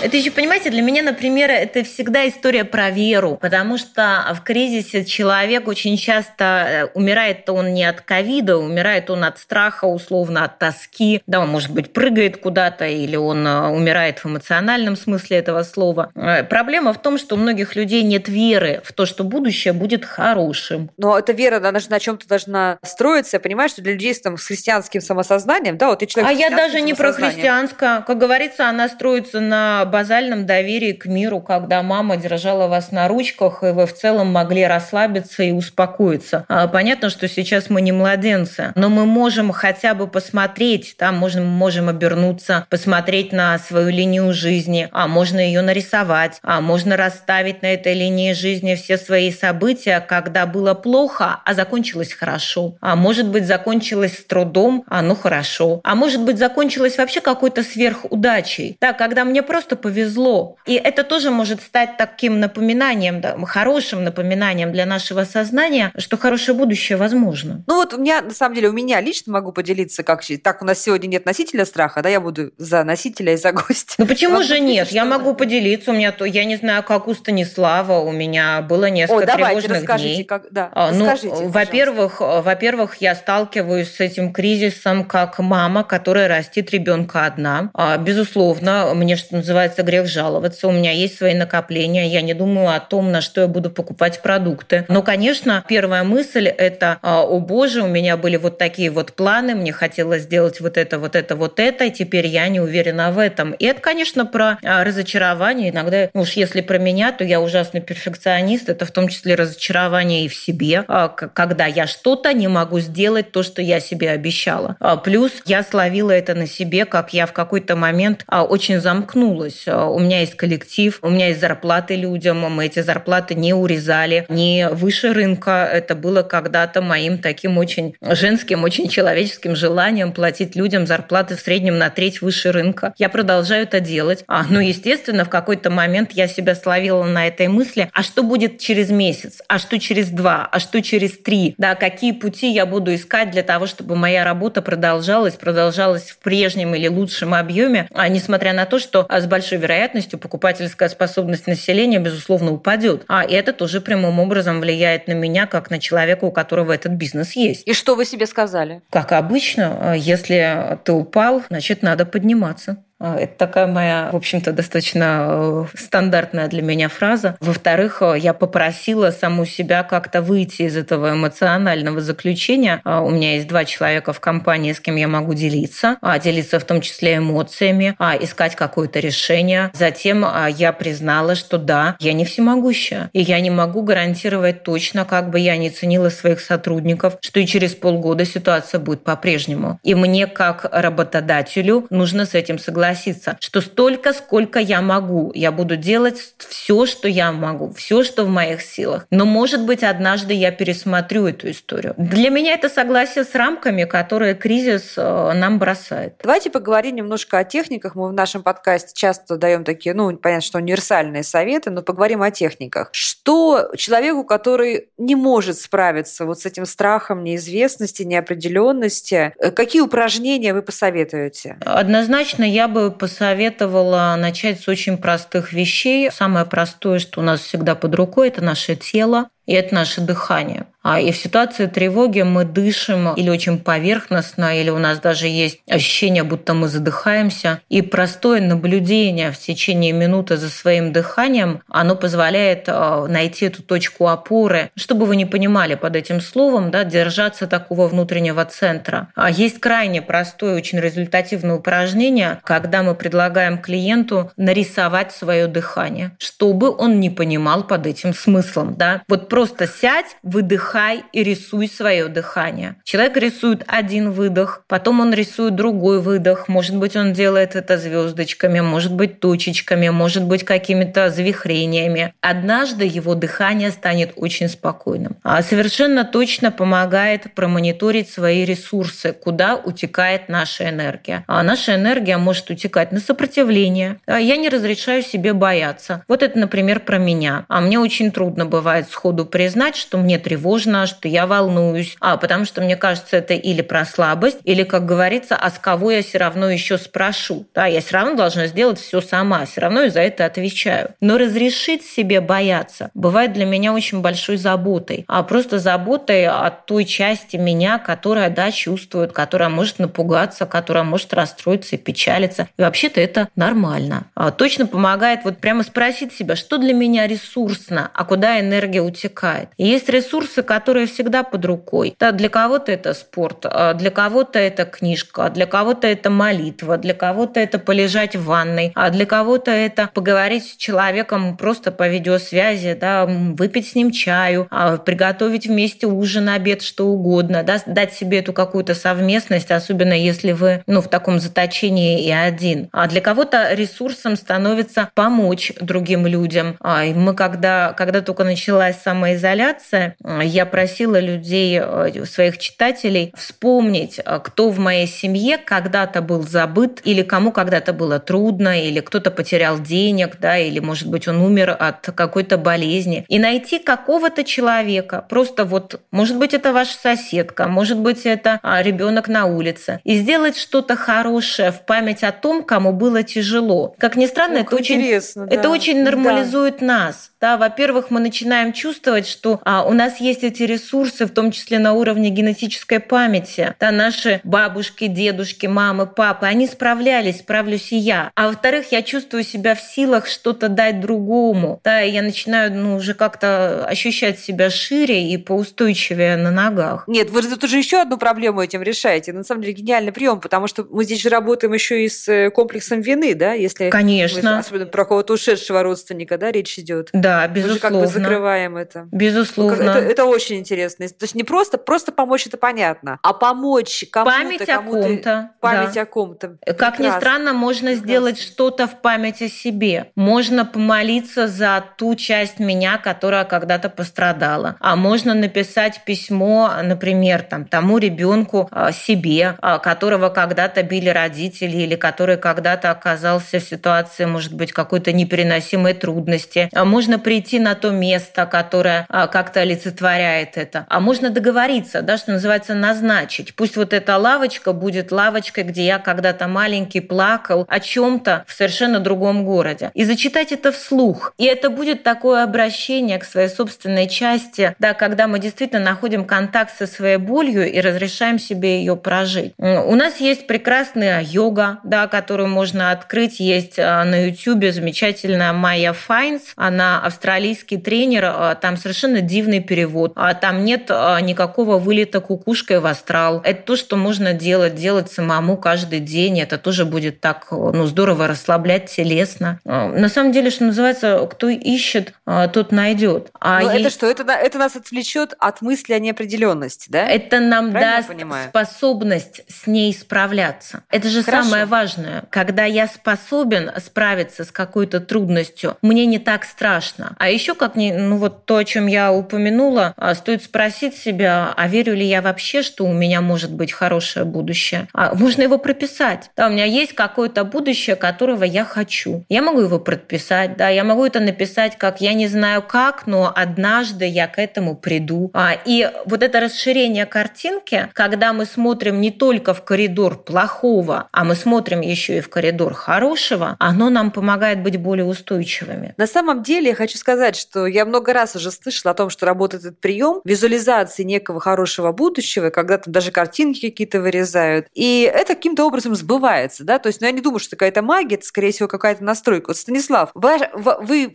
Это 0.00 0.16
еще, 0.16 0.30
понимаете, 0.30 0.70
для 0.70 0.80
меня, 0.80 1.02
например, 1.02 1.50
это 1.50 1.82
всегда 1.82 2.28
история 2.28 2.64
про 2.64 2.90
веру, 2.90 3.36
потому 3.40 3.78
что 3.78 4.24
в 4.32 4.42
кризисе 4.44 5.04
человек 5.04 5.66
очень 5.66 5.96
часто 5.96 6.44
э, 6.44 6.84
умирает 6.94 7.48
он 7.50 7.74
не 7.74 7.84
от 7.84 8.02
ковида, 8.02 8.58
умирает 8.58 9.10
он 9.10 9.24
от 9.24 9.38
страха, 9.38 9.86
условно, 9.86 10.44
от 10.44 10.60
тоски, 10.60 11.20
да, 11.26 11.40
он, 11.40 11.48
может 11.48 11.70
быть, 11.70 11.92
прыгает 11.92 12.36
куда-то 12.36 12.86
или 12.86 13.16
он 13.16 13.44
э, 13.44 13.68
умирает 13.70 14.20
в 14.20 14.26
эмоциональном 14.26 14.94
смысле 14.94 15.38
этого 15.38 15.64
слова. 15.64 16.12
Э, 16.14 16.44
проблема 16.44 16.92
в 16.92 17.02
том, 17.02 17.18
что 17.18 17.34
у 17.34 17.38
многих 17.38 17.74
людей 17.74 18.04
нет 18.04 18.28
веры 18.28 18.80
в 18.84 18.92
то, 18.92 19.04
что 19.04 19.24
будущее 19.24 19.72
будет 19.72 20.04
хорошим. 20.04 20.90
Но 20.96 21.18
эта 21.18 21.32
вера, 21.32 21.56
она 21.56 21.80
же 21.80 21.90
на 21.90 21.98
чем-то 21.98 22.28
должна 22.28 22.78
строиться, 22.84 23.40
понимаешь, 23.40 23.72
что 23.72 23.82
для 23.82 23.94
людей 23.94 24.14
с, 24.14 24.20
там, 24.20 24.38
с 24.38 24.46
христианским 24.46 25.00
самосознанием, 25.00 25.76
да, 25.76 25.88
вот 25.88 26.04
и 26.04 26.06
человек 26.06 26.30
А 26.30 26.32
я 26.32 26.50
даже 26.50 26.80
не 26.82 26.94
про 26.94 27.12
христианское. 27.12 28.02
Как 28.02 28.16
говорится, 28.16 28.68
она 28.68 28.88
строится 28.88 29.40
на 29.40 29.87
базальном 29.88 30.46
доверии 30.46 30.92
к 30.92 31.06
миру, 31.06 31.40
когда 31.40 31.82
мама 31.82 32.16
держала 32.16 32.68
вас 32.68 32.92
на 32.92 33.08
ручках, 33.08 33.62
и 33.64 33.72
вы 33.72 33.86
в 33.86 33.94
целом 33.94 34.28
могли 34.28 34.64
расслабиться 34.64 35.42
и 35.42 35.50
успокоиться. 35.50 36.44
А, 36.48 36.68
понятно, 36.68 37.10
что 37.10 37.26
сейчас 37.28 37.70
мы 37.70 37.80
не 37.80 37.92
младенцы, 37.92 38.72
но 38.76 38.88
мы 38.88 39.06
можем 39.06 39.50
хотя 39.50 39.94
бы 39.94 40.06
посмотреть, 40.06 40.94
да, 40.98 41.10
можем, 41.10 41.46
можем 41.46 41.88
обернуться, 41.88 42.66
посмотреть 42.70 43.32
на 43.32 43.58
свою 43.58 43.88
линию 43.88 44.32
жизни, 44.32 44.88
а 44.92 45.08
можно 45.08 45.40
ее 45.40 45.62
нарисовать, 45.62 46.38
а 46.42 46.60
можно 46.60 46.96
расставить 46.96 47.62
на 47.62 47.66
этой 47.66 47.94
линии 47.94 48.32
жизни 48.32 48.74
все 48.74 48.98
свои 48.98 49.32
события, 49.32 50.00
когда 50.00 50.46
было 50.46 50.74
плохо, 50.74 51.40
а 51.44 51.54
закончилось 51.54 52.12
хорошо. 52.12 52.76
А 52.80 52.94
может 52.96 53.28
быть, 53.28 53.46
закончилось 53.46 54.18
с 54.18 54.24
трудом, 54.24 54.84
а 54.86 55.02
ну 55.02 55.16
хорошо. 55.16 55.80
А 55.84 55.94
может 55.94 56.22
быть, 56.22 56.38
закончилось 56.38 56.98
вообще 56.98 57.20
какой-то 57.20 57.62
сверхудачей. 57.62 58.76
Да, 58.80 58.92
когда 58.92 59.24
мне 59.24 59.42
просто 59.42 59.76
повезло. 59.78 60.56
И 60.66 60.74
это 60.74 61.04
тоже 61.04 61.30
может 61.30 61.62
стать 61.62 61.96
таким 61.96 62.40
напоминанием, 62.40 63.20
да, 63.20 63.36
хорошим 63.46 64.04
напоминанием 64.04 64.72
для 64.72 64.86
нашего 64.86 65.24
сознания, 65.24 65.92
что 65.96 66.16
хорошее 66.16 66.56
будущее 66.56 66.98
возможно. 66.98 67.62
Ну 67.66 67.76
вот 67.76 67.94
у 67.94 67.98
меня, 68.00 68.20
на 68.20 68.30
самом 68.30 68.54
деле, 68.54 68.68
у 68.68 68.72
меня 68.72 69.00
лично 69.00 69.32
могу 69.32 69.52
поделиться, 69.52 70.02
как 70.02 70.22
так 70.42 70.62
у 70.62 70.64
нас 70.64 70.80
сегодня 70.80 71.06
нет 71.06 71.26
носителя 71.26 71.64
страха, 71.64 72.02
да, 72.02 72.08
я 72.08 72.20
буду 72.20 72.52
за 72.58 72.84
носителя 72.84 73.34
и 73.34 73.36
за 73.36 73.52
гостя. 73.52 73.94
Ну 73.98 74.06
почему 74.06 74.34
могу 74.34 74.44
же 74.44 74.60
нет? 74.60 74.90
Я 74.90 75.04
могу 75.04 75.34
поделиться. 75.34 75.90
У 75.90 75.94
меня 75.94 76.12
то, 76.12 76.24
я 76.24 76.44
не 76.44 76.56
знаю, 76.56 76.82
как 76.82 77.08
у 77.08 77.14
Станислава, 77.14 78.00
у 78.00 78.12
меня 78.12 78.62
было 78.62 78.90
несколько 78.90 79.22
О, 79.22 79.26
давайте, 79.26 79.68
тревожных 79.68 79.96
дней. 80.00 80.24
Как, 80.24 80.46
да, 80.50 80.70
а, 80.72 80.92
ну, 80.92 81.08
во-первых, 81.48 82.20
во-первых, 82.20 82.96
я 82.96 83.14
сталкиваюсь 83.14 83.94
с 83.94 84.00
этим 84.00 84.32
кризисом 84.32 85.04
как 85.04 85.38
мама, 85.38 85.84
которая 85.84 86.28
растит 86.28 86.70
ребенка 86.70 87.26
одна. 87.26 87.70
А, 87.74 87.96
безусловно, 87.96 88.92
мне 88.94 89.16
что 89.16 89.36
называется 89.36 89.67
называется 89.68 89.82
грех 89.82 90.06
жаловаться. 90.06 90.68
У 90.68 90.72
меня 90.72 90.92
есть 90.92 91.18
свои 91.18 91.34
накопления, 91.34 92.08
я 92.08 92.22
не 92.22 92.34
думаю 92.34 92.74
о 92.74 92.80
том, 92.80 93.12
на 93.12 93.20
что 93.20 93.42
я 93.42 93.46
буду 93.46 93.70
покупать 93.70 94.22
продукты. 94.22 94.84
Но, 94.88 95.02
конечно, 95.02 95.64
первая 95.68 96.04
мысль– 96.04 96.48
это, 96.48 96.98
«А, 97.02 97.22
о 97.22 97.38
боже, 97.40 97.82
у 97.82 97.86
меня 97.86 98.16
были 98.16 98.36
вот 98.36 98.58
такие 98.58 98.90
вот 98.90 99.12
планы, 99.12 99.54
мне 99.54 99.72
хотелось 99.72 100.22
сделать 100.22 100.60
вот 100.60 100.76
это, 100.76 100.98
вот 100.98 101.16
это, 101.16 101.36
вот 101.36 101.60
это, 101.60 101.84
и 101.84 101.90
теперь 101.90 102.26
я 102.26 102.48
не 102.48 102.60
уверена 102.60 103.10
в 103.12 103.18
этом. 103.18 103.52
И 103.52 103.64
это, 103.64 103.80
конечно, 103.80 104.26
про 104.26 104.58
а, 104.62 104.84
разочарование. 104.84 105.70
Иногда, 105.70 106.08
ну 106.14 106.22
уж 106.22 106.32
если 106.32 106.60
про 106.60 106.78
меня, 106.78 107.12
то 107.12 107.24
я 107.24 107.40
ужасный 107.40 107.80
перфекционист. 107.80 108.68
Это 108.68 108.86
в 108.86 108.90
том 108.90 109.08
числе 109.08 109.34
разочарование 109.34 110.24
и 110.24 110.28
в 110.28 110.34
себе, 110.34 110.84
а, 110.88 111.08
когда 111.08 111.66
я 111.66 111.86
что-то 111.86 112.32
не 112.32 112.48
могу 112.48 112.80
сделать, 112.80 113.32
то, 113.32 113.42
что 113.42 113.62
я 113.62 113.80
себе 113.80 114.10
обещала. 114.10 114.76
Плюс 115.04 115.32
я 115.44 115.62
словила 115.62 116.10
это 116.10 116.34
на 116.34 116.46
себе, 116.46 116.84
как 116.84 117.12
я 117.12 117.26
в 117.26 117.32
какой-то 117.32 117.76
момент 117.76 118.24
очень 118.28 118.80
замкнулась. 118.80 119.57
Э, 119.66 119.84
у 119.84 119.98
меня 119.98 120.20
есть 120.20 120.36
коллектив, 120.36 120.98
у 121.02 121.10
меня 121.10 121.28
есть 121.28 121.40
зарплаты 121.40 121.96
людям, 121.96 122.38
мы 122.38 122.66
эти 122.66 122.80
зарплаты 122.80 123.34
не 123.34 123.54
урезали, 123.54 124.26
не 124.28 124.68
выше 124.68 125.12
рынка. 125.12 125.68
Это 125.72 125.94
было 125.94 126.22
когда-то 126.22 126.82
моим 126.82 127.18
таким 127.18 127.58
очень 127.58 127.94
женским, 128.00 128.64
очень 128.64 128.88
человеческим 128.88 129.56
желанием 129.56 130.12
платить 130.12 130.56
людям 130.56 130.86
зарплаты 130.86 131.36
в 131.36 131.40
среднем 131.40 131.78
на 131.78 131.90
треть 131.90 132.20
выше 132.22 132.52
рынка. 132.52 132.94
Я 132.98 133.08
продолжаю 133.08 133.62
это 133.62 133.80
делать. 133.80 134.24
А, 134.28 134.44
ну, 134.48 134.60
естественно, 134.60 135.24
в 135.24 135.30
какой-то 135.30 135.70
момент 135.70 136.12
я 136.12 136.28
себя 136.28 136.54
словила 136.54 137.04
на 137.04 137.26
этой 137.26 137.48
мысли, 137.48 137.90
а 137.92 138.02
что 138.02 138.22
будет 138.22 138.58
через 138.58 138.90
месяц, 138.90 139.40
а 139.48 139.58
что 139.58 139.78
через 139.78 140.10
два, 140.10 140.48
а 140.50 140.60
что 140.60 140.82
через 140.82 141.18
три, 141.18 141.54
да, 141.58 141.74
какие 141.74 142.12
пути 142.12 142.52
я 142.52 142.66
буду 142.66 142.94
искать 142.94 143.30
для 143.30 143.42
того, 143.42 143.66
чтобы 143.66 143.96
моя 143.96 144.24
работа 144.24 144.62
продолжалась, 144.62 145.34
продолжалась 145.34 146.10
в 146.10 146.18
прежнем 146.18 146.74
или 146.74 146.88
лучшем 146.88 147.34
объеме, 147.34 147.88
а 147.94 148.08
несмотря 148.08 148.52
на 148.52 148.66
то, 148.66 148.78
что 148.78 149.06
с 149.08 149.26
большой 149.26 149.47
большой 149.48 149.58
вероятностью 149.58 150.18
покупательская 150.18 150.90
способность 150.90 151.46
населения, 151.46 151.98
безусловно, 151.98 152.52
упадет. 152.52 153.04
А 153.08 153.24
это 153.24 153.54
тоже 153.54 153.80
прямым 153.80 154.20
образом 154.20 154.60
влияет 154.60 155.08
на 155.08 155.12
меня, 155.12 155.46
как 155.46 155.70
на 155.70 155.78
человека, 155.78 156.26
у 156.26 156.30
которого 156.30 156.72
этот 156.72 156.92
бизнес 156.92 157.32
есть. 157.32 157.66
И 157.66 157.72
что 157.72 157.94
вы 157.94 158.04
себе 158.04 158.26
сказали? 158.26 158.82
Как 158.90 159.12
обычно, 159.12 159.94
если 159.96 160.78
ты 160.84 160.92
упал, 160.92 161.42
значит, 161.48 161.82
надо 161.82 162.04
подниматься. 162.04 162.84
А, 163.00 163.16
это 163.16 163.36
такая 163.36 163.66
моя, 163.66 164.10
в 164.12 164.16
общем-то, 164.16 164.52
достаточно 164.52 165.26
э, 165.28 165.64
стандартная 165.76 166.48
для 166.48 166.62
меня 166.62 166.88
фраза. 166.88 167.36
Во-вторых, 167.40 167.98
э, 168.02 168.16
я 168.18 168.34
попросила 168.34 169.12
саму 169.12 169.44
себя 169.44 169.84
как-то 169.84 170.20
выйти 170.20 170.62
из 170.62 170.76
этого 170.76 171.12
эмоционального 171.12 172.00
заключения. 172.00 172.80
А, 172.84 173.02
у 173.02 173.10
меня 173.10 173.34
есть 173.34 173.46
два 173.46 173.64
человека 173.64 174.12
в 174.12 174.18
компании, 174.18 174.72
с 174.72 174.80
кем 174.80 174.96
я 174.96 175.06
могу 175.06 175.34
делиться, 175.34 175.96
а, 176.02 176.18
делиться 176.18 176.58
в 176.58 176.64
том 176.64 176.80
числе 176.80 177.18
эмоциями, 177.18 177.96
искать 178.20 178.56
какое-то 178.56 178.98
решение. 178.98 179.70
Затем 179.74 180.26
я 180.56 180.72
признала, 180.72 181.34
что 181.34 181.58
да, 181.58 181.96
я 182.00 182.12
не 182.12 182.24
всемогущая, 182.24 183.10
и 183.12 183.20
я 183.20 183.40
не 183.40 183.50
могу 183.50 183.82
гарантировать 183.82 184.62
точно, 184.62 185.04
как 185.04 185.30
бы 185.30 185.38
я 185.38 185.56
не 185.56 185.70
ценила 185.70 186.08
своих 186.08 186.40
сотрудников, 186.40 187.18
что 187.20 187.40
и 187.40 187.46
через 187.46 187.74
полгода 187.74 188.24
ситуация 188.24 188.80
будет 188.80 189.04
по-прежнему. 189.04 189.78
И 189.82 189.94
мне, 189.94 190.26
как 190.26 190.68
работодателю, 190.72 191.86
нужно 191.90 192.26
с 192.26 192.34
этим 192.34 192.58
согласиться 192.58 192.87
согласиться, 192.88 193.36
что 193.40 193.60
столько, 193.60 194.12
сколько 194.12 194.58
я 194.58 194.80
могу, 194.80 195.32
я 195.34 195.52
буду 195.52 195.76
делать 195.76 196.34
все, 196.38 196.86
что 196.86 197.08
я 197.08 197.32
могу, 197.32 197.72
все, 197.72 198.02
что 198.02 198.24
в 198.24 198.28
моих 198.28 198.62
силах. 198.62 199.06
Но, 199.10 199.24
может 199.24 199.64
быть, 199.64 199.82
однажды 199.82 200.34
я 200.34 200.50
пересмотрю 200.50 201.26
эту 201.26 201.50
историю. 201.50 201.94
Для 201.96 202.30
меня 202.30 202.54
это 202.54 202.68
согласие 202.68 203.24
с 203.24 203.34
рамками, 203.34 203.84
которые 203.84 204.34
кризис 204.34 204.94
э, 204.96 205.32
нам 205.34 205.58
бросает. 205.58 206.14
Давайте 206.22 206.50
поговорим 206.50 206.96
немножко 206.96 207.38
о 207.38 207.44
техниках. 207.44 207.94
Мы 207.94 208.08
в 208.08 208.12
нашем 208.12 208.42
подкасте 208.42 208.92
часто 208.94 209.36
даем 209.36 209.64
такие, 209.64 209.94
ну, 209.94 210.16
понятно, 210.16 210.42
что 210.42 210.58
универсальные 210.58 211.22
советы, 211.22 211.70
но 211.70 211.82
поговорим 211.82 212.22
о 212.22 212.30
техниках. 212.30 212.88
Что 212.92 213.70
человеку, 213.76 214.24
который 214.24 214.88
не 214.98 215.14
может 215.14 215.58
справиться 215.58 216.24
вот 216.24 216.40
с 216.40 216.46
этим 216.46 216.66
страхом 216.66 217.24
неизвестности, 217.24 218.02
неопределенности, 218.02 219.34
э, 219.38 219.50
какие 219.50 219.82
упражнения 219.82 220.54
вы 220.54 220.62
посоветуете? 220.62 221.58
Однозначно 221.64 222.44
я 222.44 222.68
бы 222.68 222.77
бы 222.78 222.90
посоветовала 222.90 224.14
начать 224.18 224.60
с 224.60 224.68
очень 224.68 224.98
простых 224.98 225.52
вещей. 225.52 226.10
Самое 226.10 226.46
простое, 226.46 226.98
что 226.98 227.20
у 227.20 227.24
нас 227.24 227.40
всегда 227.40 227.74
под 227.74 227.94
рукой, 227.94 228.28
это 228.28 228.42
наше 228.42 228.76
тело 228.76 229.28
и 229.46 229.52
это 229.52 229.74
наше 229.74 230.00
дыхание. 230.00 230.66
А 230.90 231.00
и 231.00 231.12
в 231.12 231.16
ситуации 231.18 231.66
тревоги 231.66 232.22
мы 232.22 232.46
дышим 232.46 233.12
или 233.12 233.28
очень 233.28 233.58
поверхностно, 233.58 234.58
или 234.58 234.70
у 234.70 234.78
нас 234.78 235.00
даже 235.00 235.26
есть 235.26 235.60
ощущение, 235.68 236.22
будто 236.22 236.54
мы 236.54 236.68
задыхаемся. 236.68 237.60
И 237.68 237.82
простое 237.82 238.40
наблюдение 238.40 239.30
в 239.30 239.38
течение 239.38 239.92
минуты 239.92 240.38
за 240.38 240.48
своим 240.48 240.94
дыханием, 240.94 241.60
оно 241.68 241.94
позволяет 241.94 242.68
э, 242.68 243.06
найти 243.06 243.44
эту 243.44 243.62
точку 243.62 244.08
опоры. 244.08 244.70
Чтобы 244.76 245.04
вы 245.04 245.16
не 245.16 245.26
понимали 245.26 245.74
под 245.74 245.94
этим 245.94 246.22
словом, 246.22 246.70
да, 246.70 246.84
держаться 246.84 247.46
такого 247.46 247.86
внутреннего 247.86 248.42
центра. 248.46 249.08
А 249.14 249.30
есть 249.30 249.60
крайне 249.60 250.00
простое, 250.00 250.56
очень 250.56 250.80
результативное 250.80 251.56
упражнение, 251.56 252.40
когда 252.44 252.82
мы 252.82 252.94
предлагаем 252.94 253.58
клиенту 253.58 254.32
нарисовать 254.38 255.12
свое 255.12 255.48
дыхание, 255.48 256.12
чтобы 256.18 256.74
он 256.74 256.98
не 256.98 257.10
понимал 257.10 257.64
под 257.64 257.86
этим 257.86 258.14
смыслом. 258.14 258.76
Да? 258.76 259.02
Вот 259.06 259.28
просто 259.28 259.66
сядь, 259.66 260.16
выдыхай, 260.22 260.77
вдыхай 260.78 261.02
и 261.12 261.22
рисуй 261.22 261.68
свое 261.68 262.08
дыхание. 262.08 262.76
Человек 262.84 263.16
рисует 263.16 263.64
один 263.66 264.10
выдох, 264.10 264.62
потом 264.68 265.00
он 265.00 265.12
рисует 265.12 265.54
другой 265.54 266.00
выдох. 266.00 266.48
Может 266.48 266.76
быть, 266.76 266.96
он 266.96 267.12
делает 267.12 267.56
это 267.56 267.78
звездочками, 267.78 268.60
может 268.60 268.92
быть, 268.92 269.20
точечками, 269.20 269.88
может 269.88 270.24
быть, 270.24 270.44
какими-то 270.44 271.10
завихрениями. 271.10 272.12
Однажды 272.20 272.84
его 272.84 273.14
дыхание 273.14 273.70
станет 273.70 274.12
очень 274.16 274.48
спокойным. 274.48 275.16
А 275.22 275.42
совершенно 275.42 276.04
точно 276.04 276.52
помогает 276.52 277.34
промониторить 277.34 278.08
свои 278.08 278.44
ресурсы, 278.44 279.12
куда 279.12 279.56
утекает 279.56 280.28
наша 280.28 280.68
энергия. 280.68 281.24
А 281.26 281.42
наша 281.42 281.74
энергия 281.74 282.18
может 282.18 282.50
утекать 282.50 282.92
на 282.92 283.00
сопротивление. 283.00 283.98
А 284.06 284.20
я 284.20 284.36
не 284.36 284.48
разрешаю 284.48 285.02
себе 285.02 285.32
бояться. 285.32 286.04
Вот 286.08 286.22
это, 286.22 286.38
например, 286.38 286.80
про 286.80 286.98
меня. 286.98 287.44
А 287.48 287.60
мне 287.60 287.78
очень 287.78 288.12
трудно 288.12 288.46
бывает 288.46 288.88
сходу 288.88 289.26
признать, 289.26 289.76
что 289.76 289.98
мне 289.98 290.18
тревожно, 290.18 290.67
что 290.86 291.08
я 291.08 291.26
волнуюсь, 291.26 291.96
а 292.00 292.16
потому 292.16 292.44
что 292.44 292.60
мне 292.60 292.76
кажется, 292.76 293.16
это 293.16 293.34
или 293.34 293.62
про 293.62 293.84
слабость, 293.84 294.38
или, 294.44 294.62
как 294.62 294.86
говорится, 294.86 295.36
а 295.36 295.50
с 295.50 295.58
кого 295.58 295.90
я 295.90 296.02
все 296.02 296.18
равно 296.18 296.50
еще 296.50 296.78
спрошу. 296.78 297.46
Да, 297.54 297.66
я 297.66 297.80
все 297.80 297.94
равно 297.94 298.14
должна 298.14 298.46
сделать 298.46 298.80
все 298.80 299.00
сама, 299.00 299.44
все 299.46 299.60
равно 299.60 299.82
и 299.82 299.90
за 299.90 300.00
это 300.00 300.24
отвечаю. 300.24 300.94
Но 301.00 301.18
разрешить 301.18 301.84
себе 301.84 302.20
бояться 302.20 302.90
бывает 302.94 303.32
для 303.32 303.46
меня 303.46 303.72
очень 303.72 304.00
большой 304.00 304.36
заботой, 304.36 305.04
а 305.08 305.22
просто 305.22 305.58
заботой 305.58 306.26
от 306.26 306.66
той 306.66 306.84
части 306.84 307.36
меня, 307.36 307.78
которая, 307.78 308.30
да, 308.30 308.50
чувствует, 308.50 309.12
которая 309.12 309.48
может 309.48 309.78
напугаться, 309.78 310.46
которая 310.46 310.84
может 310.84 311.14
расстроиться 311.14 311.76
и 311.76 311.78
печалиться. 311.78 312.48
И 312.56 312.62
вообще-то 312.62 313.00
это 313.00 313.28
нормально. 313.36 314.06
А 314.14 314.30
точно 314.30 314.66
помогает 314.66 315.20
вот 315.24 315.38
прямо 315.38 315.62
спросить 315.62 316.12
себя, 316.12 316.36
что 316.36 316.58
для 316.58 316.74
меня 316.74 317.06
ресурсно, 317.06 317.90
а 317.94 318.04
куда 318.04 318.40
энергия 318.40 318.80
утекает. 318.80 319.48
И 319.56 319.66
есть 319.66 319.88
ресурсы, 319.88 320.42
которые 320.48 320.86
всегда 320.86 321.22
под 321.24 321.44
рукой. 321.44 321.94
Да, 322.00 322.10
для 322.10 322.30
кого-то 322.30 322.72
это 322.72 322.94
спорт, 322.94 323.44
а 323.44 323.74
для 323.74 323.90
кого-то 323.90 324.38
это 324.38 324.64
книжка, 324.64 325.28
для 325.28 325.44
кого-то 325.44 325.86
это 325.86 326.08
молитва, 326.08 326.78
для 326.78 326.94
кого-то 326.94 327.38
это 327.38 327.58
полежать 327.58 328.16
в 328.16 328.24
ванной, 328.24 328.72
а 328.74 328.88
для 328.88 329.04
кого-то 329.04 329.50
это 329.50 329.90
поговорить 329.92 330.44
с 330.44 330.56
человеком 330.56 331.36
просто 331.36 331.70
по 331.70 331.86
видеосвязи, 331.86 332.72
да, 332.80 333.04
выпить 333.06 333.68
с 333.68 333.74
ним 333.74 333.90
чаю, 333.90 334.48
а 334.50 334.78
приготовить 334.78 335.46
вместе 335.46 335.86
ужин, 335.86 336.30
обед, 336.30 336.62
что 336.62 336.86
угодно, 336.86 337.42
да, 337.42 337.60
дать 337.66 337.92
себе 337.92 338.20
эту 338.20 338.32
какую-то 338.32 338.74
совместность, 338.74 339.50
особенно 339.50 339.92
если 339.92 340.32
вы 340.32 340.62
ну, 340.66 340.80
в 340.80 340.88
таком 340.88 341.20
заточении 341.20 342.06
и 342.06 342.10
один. 342.10 342.70
А 342.72 342.86
для 342.88 343.02
кого-то 343.02 343.52
ресурсом 343.52 344.16
становится 344.16 344.88
помочь 344.94 345.52
другим 345.60 346.06
людям. 346.06 346.56
А, 346.60 346.84
мы 346.84 347.14
когда, 347.14 347.74
когда 347.74 348.00
только 348.00 348.24
началась 348.24 348.76
самоизоляция, 348.80 349.94
я 350.22 350.37
просила 350.46 351.00
людей, 351.00 351.60
э, 351.60 352.04
своих 352.04 352.38
читателей, 352.38 353.12
вспомнить, 353.16 354.00
э, 354.04 354.20
кто 354.22 354.50
в 354.50 354.58
моей 354.58 354.86
семье 354.86 355.38
когда-то 355.38 356.00
был 356.02 356.22
забыт, 356.22 356.80
или 356.84 357.02
кому 357.02 357.32
когда-то 357.32 357.72
было 357.72 357.98
трудно, 357.98 358.60
или 358.60 358.80
кто-то 358.80 359.10
потерял 359.10 359.58
денег, 359.58 360.18
да, 360.20 360.38
или, 360.38 360.58
может 360.58 360.88
быть, 360.88 361.08
он 361.08 361.20
умер 361.20 361.56
от 361.58 361.86
какой-то 361.86 362.38
болезни. 362.38 363.04
И 363.08 363.18
найти 363.18 363.58
какого-то 363.58 364.24
человека, 364.24 365.04
просто 365.08 365.44
вот, 365.44 365.80
может 365.90 366.16
быть, 366.18 366.34
это 366.34 366.52
ваша 366.52 366.74
соседка, 366.74 367.48
может 367.48 367.78
быть, 367.78 368.06
это 368.06 368.38
а, 368.42 368.62
ребенок 368.62 369.08
на 369.08 369.26
улице, 369.26 369.80
и 369.84 369.96
сделать 369.96 370.36
что-то 370.36 370.76
хорошее 370.76 371.52
в 371.52 371.60
память 371.66 372.02
о 372.02 372.12
том, 372.12 372.42
кому 372.42 372.72
было 372.72 373.02
тяжело. 373.02 373.74
Как 373.78 373.96
ни 373.96 374.06
странно, 374.06 374.40
Ох, 374.40 374.46
это 374.46 374.56
очень, 374.56 375.00
да. 375.14 375.26
это 375.30 375.48
очень 375.50 375.82
нормализует 375.82 376.58
да. 376.60 376.66
нас. 376.66 377.10
Да, 377.20 377.36
во-первых, 377.36 377.90
мы 377.90 378.00
начинаем 378.00 378.52
чувствовать, 378.52 379.08
что 379.08 379.40
а, 379.44 379.64
у 379.64 379.72
нас 379.72 380.00
есть 380.00 380.22
эти 380.22 380.44
ресурсы, 380.44 381.04
в 381.04 381.10
том 381.10 381.32
числе 381.32 381.58
на 381.58 381.72
уровне 381.72 382.10
генетической 382.10 382.78
памяти. 382.78 383.56
Да, 383.58 383.72
наши 383.72 384.20
бабушки, 384.22 384.86
дедушки, 384.86 385.46
мамы, 385.46 385.86
папы, 385.86 386.26
они 386.26 386.46
справлялись, 386.46 387.18
справлюсь 387.18 387.72
и 387.72 387.76
я. 387.76 388.12
А 388.14 388.28
во-вторых, 388.28 388.70
я 388.70 388.82
чувствую 388.82 389.24
себя 389.24 389.56
в 389.56 389.60
силах 389.60 390.06
что-то 390.06 390.48
дать 390.48 390.80
другому. 390.80 391.60
Да, 391.64 391.82
и 391.82 391.90
я 391.90 392.02
начинаю 392.02 392.52
ну, 392.52 392.76
уже 392.76 392.94
как-то 392.94 393.64
ощущать 393.66 394.20
себя 394.20 394.48
шире 394.48 395.10
и 395.10 395.16
поустойчивее 395.16 396.16
на 396.16 396.30
ногах. 396.30 396.84
Нет, 396.86 397.10
вы 397.10 397.22
же 397.22 397.30
тут 397.30 397.44
уже 397.44 397.58
еще 397.58 397.80
одну 397.80 397.98
проблему 397.98 398.42
этим 398.42 398.62
решаете. 398.62 399.12
На 399.12 399.24
самом 399.24 399.42
деле 399.42 399.54
гениальный 399.54 399.92
прием, 399.92 400.20
потому 400.20 400.46
что 400.46 400.66
мы 400.70 400.84
здесь 400.84 401.02
же 401.02 401.08
работаем 401.08 401.52
еще 401.52 401.84
и 401.84 401.88
с 401.88 402.08
э, 402.08 402.30
комплексом 402.30 402.80
вины, 402.80 403.14
да, 403.14 403.32
если 403.32 403.70
Конечно. 403.70 404.34
Мы, 404.34 404.38
особенно 404.38 404.66
про 404.66 404.84
кого-то 404.84 405.14
ушедшего 405.14 405.64
родственника, 405.64 406.16
да, 406.16 406.30
речь 406.30 406.58
идет. 406.58 406.90
Да, 406.92 407.07
да, 407.08 407.26
безусловно. 407.28 407.78
Мы 407.78 407.86
же 407.86 407.90
как 407.90 408.02
бы 408.02 408.04
закрываем 408.04 408.56
это. 408.56 408.88
Безусловно. 408.92 409.62
Это, 409.62 409.78
это 409.78 410.04
очень 410.04 410.36
интересно. 410.36 410.86
То 410.88 411.04
есть 411.04 411.14
не 411.14 411.24
просто, 411.24 411.56
просто 411.58 411.90
помочь, 411.90 412.26
это 412.26 412.36
понятно, 412.36 412.98
а 413.02 413.12
помочь 413.12 413.84
кому-то. 413.90 414.16
Память 414.16 414.46
кому 414.46 414.70
о 414.70 414.82
ком-то. 414.82 415.30
Память 415.40 415.74
да. 415.74 415.82
о 415.82 415.86
ком-то. 415.86 416.28
Как 416.28 416.76
Прекрасно. 416.76 416.82
ни 416.84 416.90
странно, 416.90 417.32
можно 417.32 417.70
Прекрасно. 417.70 417.86
сделать 417.86 418.20
что-то 418.20 418.66
в 418.66 418.80
память 418.82 419.22
о 419.22 419.28
себе. 419.28 419.90
Можно 419.94 420.44
помолиться 420.44 421.28
за 421.28 421.64
ту 421.76 421.94
часть 421.94 422.38
меня, 422.38 422.78
которая 422.78 423.24
когда-то 423.24 423.70
пострадала. 423.70 424.56
А 424.60 424.76
можно 424.76 425.14
написать 425.14 425.84
письмо, 425.84 426.52
например, 426.62 427.22
там, 427.22 427.44
тому 427.44 427.78
ребенку 427.78 428.48
а, 428.50 428.72
себе, 428.72 429.36
а, 429.40 429.58
которого 429.58 430.10
когда-то 430.10 430.62
били 430.62 430.90
родители 430.90 431.56
или 431.56 431.74
который 431.74 432.18
когда-то 432.18 432.70
оказался 432.70 433.40
в 433.40 433.42
ситуации, 433.42 434.04
может 434.04 434.34
быть, 434.34 434.52
какой-то 434.52 434.92
непереносимой 434.92 435.74
трудности. 435.74 436.48
А 436.52 436.64
можно 436.64 436.97
можно 436.98 437.04
прийти 437.04 437.38
на 437.38 437.54
то 437.54 437.70
место, 437.70 438.26
которое 438.26 438.86
а, 438.88 439.06
как-то 439.06 439.40
олицетворяет 439.40 440.36
это. 440.36 440.66
А 440.68 440.80
можно 440.80 441.10
договориться, 441.10 441.82
да, 441.82 441.96
что 441.96 442.12
называется, 442.12 442.54
назначить. 442.54 443.34
Пусть 443.34 443.56
вот 443.56 443.72
эта 443.72 443.96
лавочка 443.96 444.52
будет 444.52 444.92
лавочкой, 444.92 445.44
где 445.44 445.64
я 445.66 445.78
когда-то 445.78 446.28
маленький 446.28 446.80
плакал 446.80 447.46
о 447.48 447.60
чем-то 447.60 448.24
в 448.26 448.32
совершенно 448.32 448.80
другом 448.80 449.24
городе. 449.24 449.70
И 449.74 449.84
зачитать 449.84 450.32
это 450.32 450.50
вслух. 450.50 451.12
И 451.18 451.24
это 451.24 451.50
будет 451.50 451.82
такое 451.82 452.24
обращение 452.24 452.98
к 452.98 453.04
своей 453.04 453.28
собственной 453.28 453.88
части, 453.88 454.54
да, 454.58 454.74
когда 454.74 455.06
мы 455.06 455.18
действительно 455.18 455.62
находим 455.62 456.04
контакт 456.04 456.56
со 456.58 456.66
своей 456.66 456.96
болью 456.96 457.50
и 457.50 457.60
разрешаем 457.60 458.18
себе 458.18 458.58
ее 458.58 458.76
прожить. 458.76 459.34
У 459.38 459.74
нас 459.74 460.00
есть 460.00 460.26
прекрасная 460.26 461.02
йога, 461.02 461.58
да, 461.62 461.86
которую 461.86 462.28
можно 462.28 462.72
открыть. 462.72 463.20
Есть 463.20 463.58
а, 463.58 463.84
на 463.84 464.06
YouTube 464.06 464.52
замечательная 464.52 465.32
Майя 465.32 465.72
Файнс. 465.72 466.22
Она 466.36 466.87
австралийский 466.88 467.58
тренер, 467.58 468.04
а, 468.06 468.34
там 468.34 468.56
совершенно 468.56 469.00
дивный 469.00 469.40
перевод. 469.40 469.92
А 469.94 470.14
там 470.14 470.44
нет 470.44 470.66
а, 470.70 471.00
никакого 471.00 471.58
вылета 471.58 472.00
кукушкой 472.00 472.60
в 472.60 472.66
астрал. 472.66 473.20
Это 473.24 473.42
то, 473.42 473.56
что 473.56 473.76
можно 473.76 474.12
делать, 474.12 474.54
делать 474.56 474.90
самому 474.90 475.36
каждый 475.36 475.80
день. 475.80 476.20
Это 476.20 476.38
тоже 476.38 476.64
будет 476.64 477.00
так 477.00 477.28
ну, 477.30 477.66
здорово 477.66 478.08
расслаблять 478.08 478.70
телесно. 478.70 479.38
На 479.44 479.88
самом 479.88 480.12
деле, 480.12 480.30
что 480.30 480.44
называется, 480.44 481.06
кто 481.10 481.28
ищет, 481.28 481.94
тот 482.32 482.52
найдет. 482.52 483.10
А 483.20 483.40
Но 483.40 483.52
есть... 483.52 483.60
это 483.60 483.70
что? 483.70 483.86
Это, 483.86 484.02
это 484.04 484.38
нас 484.38 484.56
отвлечет 484.56 485.14
от 485.18 485.42
мысли 485.42 485.72
о 485.72 485.78
неопределенности, 485.78 486.70
да? 486.70 486.86
Это 486.88 487.20
нам 487.20 487.52
Правильно 487.52 488.14
даст 488.14 488.28
способность 488.28 489.22
с 489.28 489.46
ней 489.46 489.72
справляться. 489.72 490.62
Это 490.70 490.88
же 490.88 491.02
Хорошо. 491.02 491.24
самое 491.24 491.44
важное. 491.44 492.04
Когда 492.10 492.44
я 492.44 492.66
способен 492.66 493.50
справиться 493.58 494.24
с 494.24 494.30
какой-то 494.30 494.80
трудностью, 494.80 495.56
мне 495.62 495.86
не 495.86 495.98
так 495.98 496.24
страшно 496.24 496.77
страшно. 496.78 496.96
А 496.98 497.08
еще, 497.08 497.34
как 497.34 497.56
не, 497.56 497.72
ну 497.72 497.96
вот 497.96 498.24
то, 498.24 498.36
о 498.36 498.44
чем 498.44 498.66
я 498.66 498.92
упомянула, 498.92 499.74
а, 499.76 499.94
стоит 499.94 500.22
спросить 500.22 500.76
себя, 500.76 501.32
а 501.36 501.48
верю 501.48 501.74
ли 501.74 501.84
я 501.84 502.02
вообще, 502.02 502.42
что 502.42 502.64
у 502.64 502.72
меня 502.72 503.00
может 503.00 503.32
быть 503.32 503.52
хорошее 503.52 504.04
будущее? 504.04 504.68
А 504.72 504.94
можно 504.94 505.22
его 505.22 505.38
прописать. 505.38 506.10
Да, 506.16 506.28
у 506.28 506.30
меня 506.30 506.44
есть 506.44 506.74
какое-то 506.74 507.24
будущее, 507.24 507.76
которого 507.76 508.24
я 508.24 508.44
хочу. 508.44 509.04
Я 509.08 509.22
могу 509.22 509.40
его 509.40 509.58
прописать, 509.58 510.36
да, 510.36 510.48
я 510.48 510.64
могу 510.64 510.84
это 510.84 511.00
написать, 511.00 511.56
как 511.56 511.80
я 511.80 511.94
не 511.94 512.08
знаю 512.08 512.42
как, 512.42 512.86
но 512.86 513.12
однажды 513.14 513.86
я 513.86 514.06
к 514.06 514.18
этому 514.18 514.56
приду. 514.56 515.10
А, 515.14 515.36
и 515.44 515.70
вот 515.86 516.02
это 516.02 516.20
расширение 516.20 516.86
картинки, 516.86 517.68
когда 517.72 518.12
мы 518.12 518.24
смотрим 518.24 518.80
не 518.80 518.90
только 518.90 519.34
в 519.34 519.44
коридор 519.44 519.98
плохого, 519.98 520.88
а 520.92 521.04
мы 521.04 521.14
смотрим 521.14 521.60
еще 521.60 521.98
и 521.98 522.00
в 522.00 522.08
коридор 522.08 522.54
хорошего, 522.54 523.36
оно 523.38 523.70
нам 523.70 523.90
помогает 523.90 524.42
быть 524.42 524.56
более 524.56 524.84
устойчивыми. 524.84 525.74
На 525.76 525.86
самом 525.86 526.22
деле, 526.22 526.54
хочу 526.54 526.67
сказать, 526.76 527.16
что 527.16 527.46
я 527.46 527.64
много 527.64 527.92
раз 527.92 528.16
уже 528.16 528.30
слышала 528.30 528.72
о 528.72 528.74
том, 528.74 528.90
что 528.90 529.06
работает 529.06 529.44
этот 529.44 529.60
прием 529.60 530.00
визуализации 530.04 530.82
некого 530.82 531.20
хорошего 531.20 531.72
будущего, 531.72 532.30
когда 532.30 532.58
там 532.58 532.72
даже 532.72 532.90
картинки 532.90 533.48
какие-то 533.48 533.80
вырезают. 533.80 534.46
И 534.54 534.90
это 534.92 535.14
каким-то 535.14 535.44
образом 535.44 535.74
сбывается, 535.74 536.44
да, 536.44 536.58
то 536.58 536.68
есть, 536.68 536.80
ну, 536.80 536.86
я 536.86 536.92
не 536.92 537.00
думаю, 537.00 537.18
что 537.18 537.36
какая-то 537.36 537.62
магия, 537.62 537.96
это, 537.96 538.06
скорее 538.06 538.32
всего, 538.32 538.48
какая-то 538.48 538.84
настройка. 538.84 539.28
Вот, 539.28 539.36
Станислав, 539.36 539.90
вы, 539.94 540.18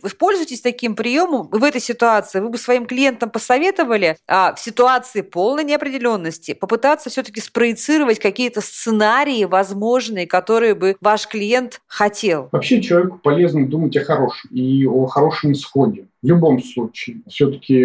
пользуетесь 0.18 0.60
таким 0.60 0.94
приемом 0.94 1.48
в 1.50 1.64
этой 1.64 1.80
ситуации? 1.80 2.40
Вы 2.40 2.50
бы 2.50 2.58
своим 2.58 2.86
клиентам 2.86 3.30
посоветовали 3.30 4.16
а, 4.26 4.54
в 4.54 4.60
ситуации 4.60 5.20
полной 5.22 5.64
неопределенности 5.64 6.54
попытаться 6.54 7.10
все-таки 7.10 7.40
спроецировать 7.40 8.18
какие-то 8.18 8.60
сценарии 8.60 9.44
возможные, 9.44 10.26
которые 10.26 10.74
бы 10.74 10.96
ваш 11.00 11.26
клиент 11.26 11.80
хотел? 11.86 12.48
Вообще 12.52 12.80
человеку 12.80 13.18
полезно 13.18 13.66
думать 13.66 13.96
о 13.96 14.04
хорошем 14.04 14.50
и 14.50 14.86
о 14.86 15.06
хорошем 15.06 15.54
исходе. 15.64 16.08
В 16.24 16.26
любом 16.26 16.62
случае. 16.62 17.18
Все-таки 17.28 17.84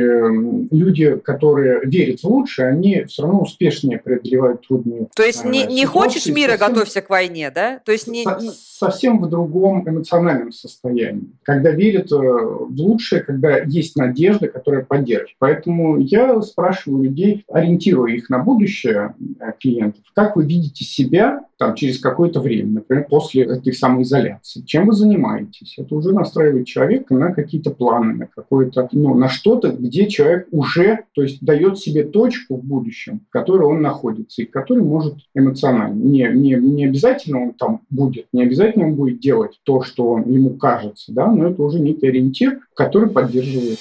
люди, 0.72 1.18
которые 1.18 1.82
верят 1.84 2.22
в 2.22 2.24
лучшее, 2.24 2.70
они 2.70 3.04
все 3.04 3.24
равно 3.24 3.42
успешнее 3.42 4.00
преодолевают 4.00 4.66
трудные 4.66 5.10
То 5.14 5.24
есть 5.24 5.44
не, 5.44 5.66
не 5.66 5.86
хочешь 5.86 6.26
мира, 6.28 6.52
совсем, 6.52 6.70
готовься 6.70 7.02
к 7.02 7.10
войне, 7.10 7.52
да? 7.54 7.82
То 7.84 7.92
есть 7.92 8.08
не, 8.08 8.24
со, 8.24 8.40
совсем 8.40 9.20
в 9.20 9.28
другом 9.28 9.88
эмоциональном 9.88 10.54
состоянии. 10.54 11.32
Когда 11.44 11.72
верят 11.72 12.14
э, 12.14 12.16
в 12.16 12.80
лучшее, 12.80 13.24
когда 13.24 13.58
есть 13.58 13.98
надежда, 13.98 14.48
которая 14.48 14.86
поддержит. 14.86 15.36
Поэтому 15.40 15.98
я 15.98 16.42
спрашиваю 16.42 17.04
людей, 17.04 17.44
ориентируя 17.52 18.14
их 18.14 18.30
на 18.30 18.40
будущее 18.40 19.16
э, 19.42 19.52
клиентов, 19.60 20.04
как 20.16 20.38
вы 20.38 20.46
видите 20.46 20.86
себя 20.86 21.42
там, 21.58 21.76
через 21.76 22.00
какое-то 22.00 22.40
время, 22.40 22.76
например, 22.76 23.06
после 23.10 23.44
этой 23.44 23.74
самоизоляции. 23.74 24.62
Чем 24.62 24.88
вы 24.88 24.94
занимаетесь? 24.94 25.76
Это 25.78 25.94
уже 25.94 26.14
настраивает 26.14 26.66
человека 26.66 27.14
на 27.14 27.34
какие-то 27.34 27.72
планы, 27.72 28.14
на 28.36 28.42
какое-то, 28.44 28.90
ну, 28.92 29.16
на 29.16 29.30
что-то, 29.30 29.70
где 29.70 30.08
человек 30.08 30.48
уже, 30.52 31.06
то 31.14 31.22
есть 31.22 31.44
дает 31.44 31.78
себе 31.78 32.04
точку 32.04 32.58
в 32.58 32.64
будущем, 32.64 33.22
в 33.30 33.32
которой 33.32 33.64
он 33.64 33.82
находится, 33.82 34.42
и 34.42 34.46
в 34.46 34.52
которой 34.52 34.84
может 34.84 35.16
эмоционально. 35.34 35.96
Не, 36.02 36.30
не, 36.34 36.54
не 36.56 36.86
обязательно 36.86 37.44
он 37.44 37.54
там 37.54 37.82
будет, 37.90 38.28
не 38.34 38.44
обязательно 38.44 38.88
он 38.88 38.96
будет 38.96 39.20
делать 39.20 39.60
то, 39.64 39.82
что 39.84 40.10
он, 40.10 40.30
ему 40.30 40.52
кажется, 40.52 41.12
да, 41.14 41.32
но 41.32 41.48
это 41.48 41.62
уже 41.62 41.80
некий 41.80 42.08
ориентир, 42.08 42.60
который 42.74 43.10
поддерживает. 43.10 43.80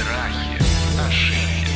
Страхи, 0.00 0.60
ошибки. 1.06 1.66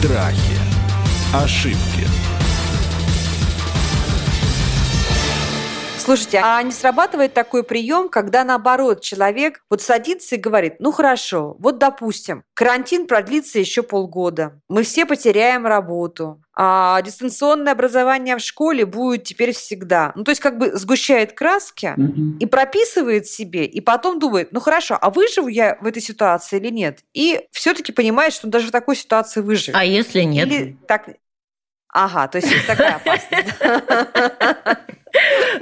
Страхи, 0.00 0.56
ошибки. 1.34 2.15
Слушайте, 6.06 6.40
а 6.40 6.62
не 6.62 6.70
срабатывает 6.70 7.34
такой 7.34 7.64
прием, 7.64 8.08
когда 8.08 8.44
наоборот 8.44 9.00
человек 9.00 9.64
вот 9.68 9.82
садится 9.82 10.36
и 10.36 10.38
говорит, 10.38 10.76
ну 10.78 10.92
хорошо, 10.92 11.56
вот 11.58 11.78
допустим, 11.78 12.44
карантин 12.54 13.08
продлится 13.08 13.58
еще 13.58 13.82
полгода, 13.82 14.60
мы 14.68 14.84
все 14.84 15.04
потеряем 15.04 15.66
работу, 15.66 16.40
а 16.56 17.02
дистанционное 17.02 17.72
образование 17.72 18.36
в 18.36 18.40
школе 18.40 18.86
будет 18.86 19.24
теперь 19.24 19.52
всегда. 19.52 20.12
Ну, 20.14 20.22
то 20.22 20.30
есть 20.30 20.40
как 20.40 20.58
бы 20.58 20.76
сгущает 20.76 21.32
краски 21.32 21.94
mm-hmm. 21.98 22.38
и 22.38 22.46
прописывает 22.46 23.26
себе, 23.26 23.64
и 23.64 23.80
потом 23.80 24.20
думает, 24.20 24.52
ну 24.52 24.60
хорошо, 24.60 24.96
а 25.00 25.10
выживу 25.10 25.48
я 25.48 25.76
в 25.80 25.86
этой 25.86 26.00
ситуации 26.00 26.58
или 26.58 26.70
нет? 26.70 27.00
И 27.14 27.40
все-таки 27.50 27.90
понимает, 27.90 28.32
что 28.32 28.46
он 28.46 28.52
даже 28.52 28.68
в 28.68 28.70
такой 28.70 28.94
ситуации 28.94 29.40
выживет. 29.40 29.76
А 29.76 29.84
если 29.84 30.20
нет? 30.20 30.46
Или 30.46 30.76
так... 30.86 31.08
Ага, 31.92 32.28
то 32.28 32.38
есть 32.38 32.48
есть 32.48 32.66
такая 32.68 32.94
опасность. 32.94 33.48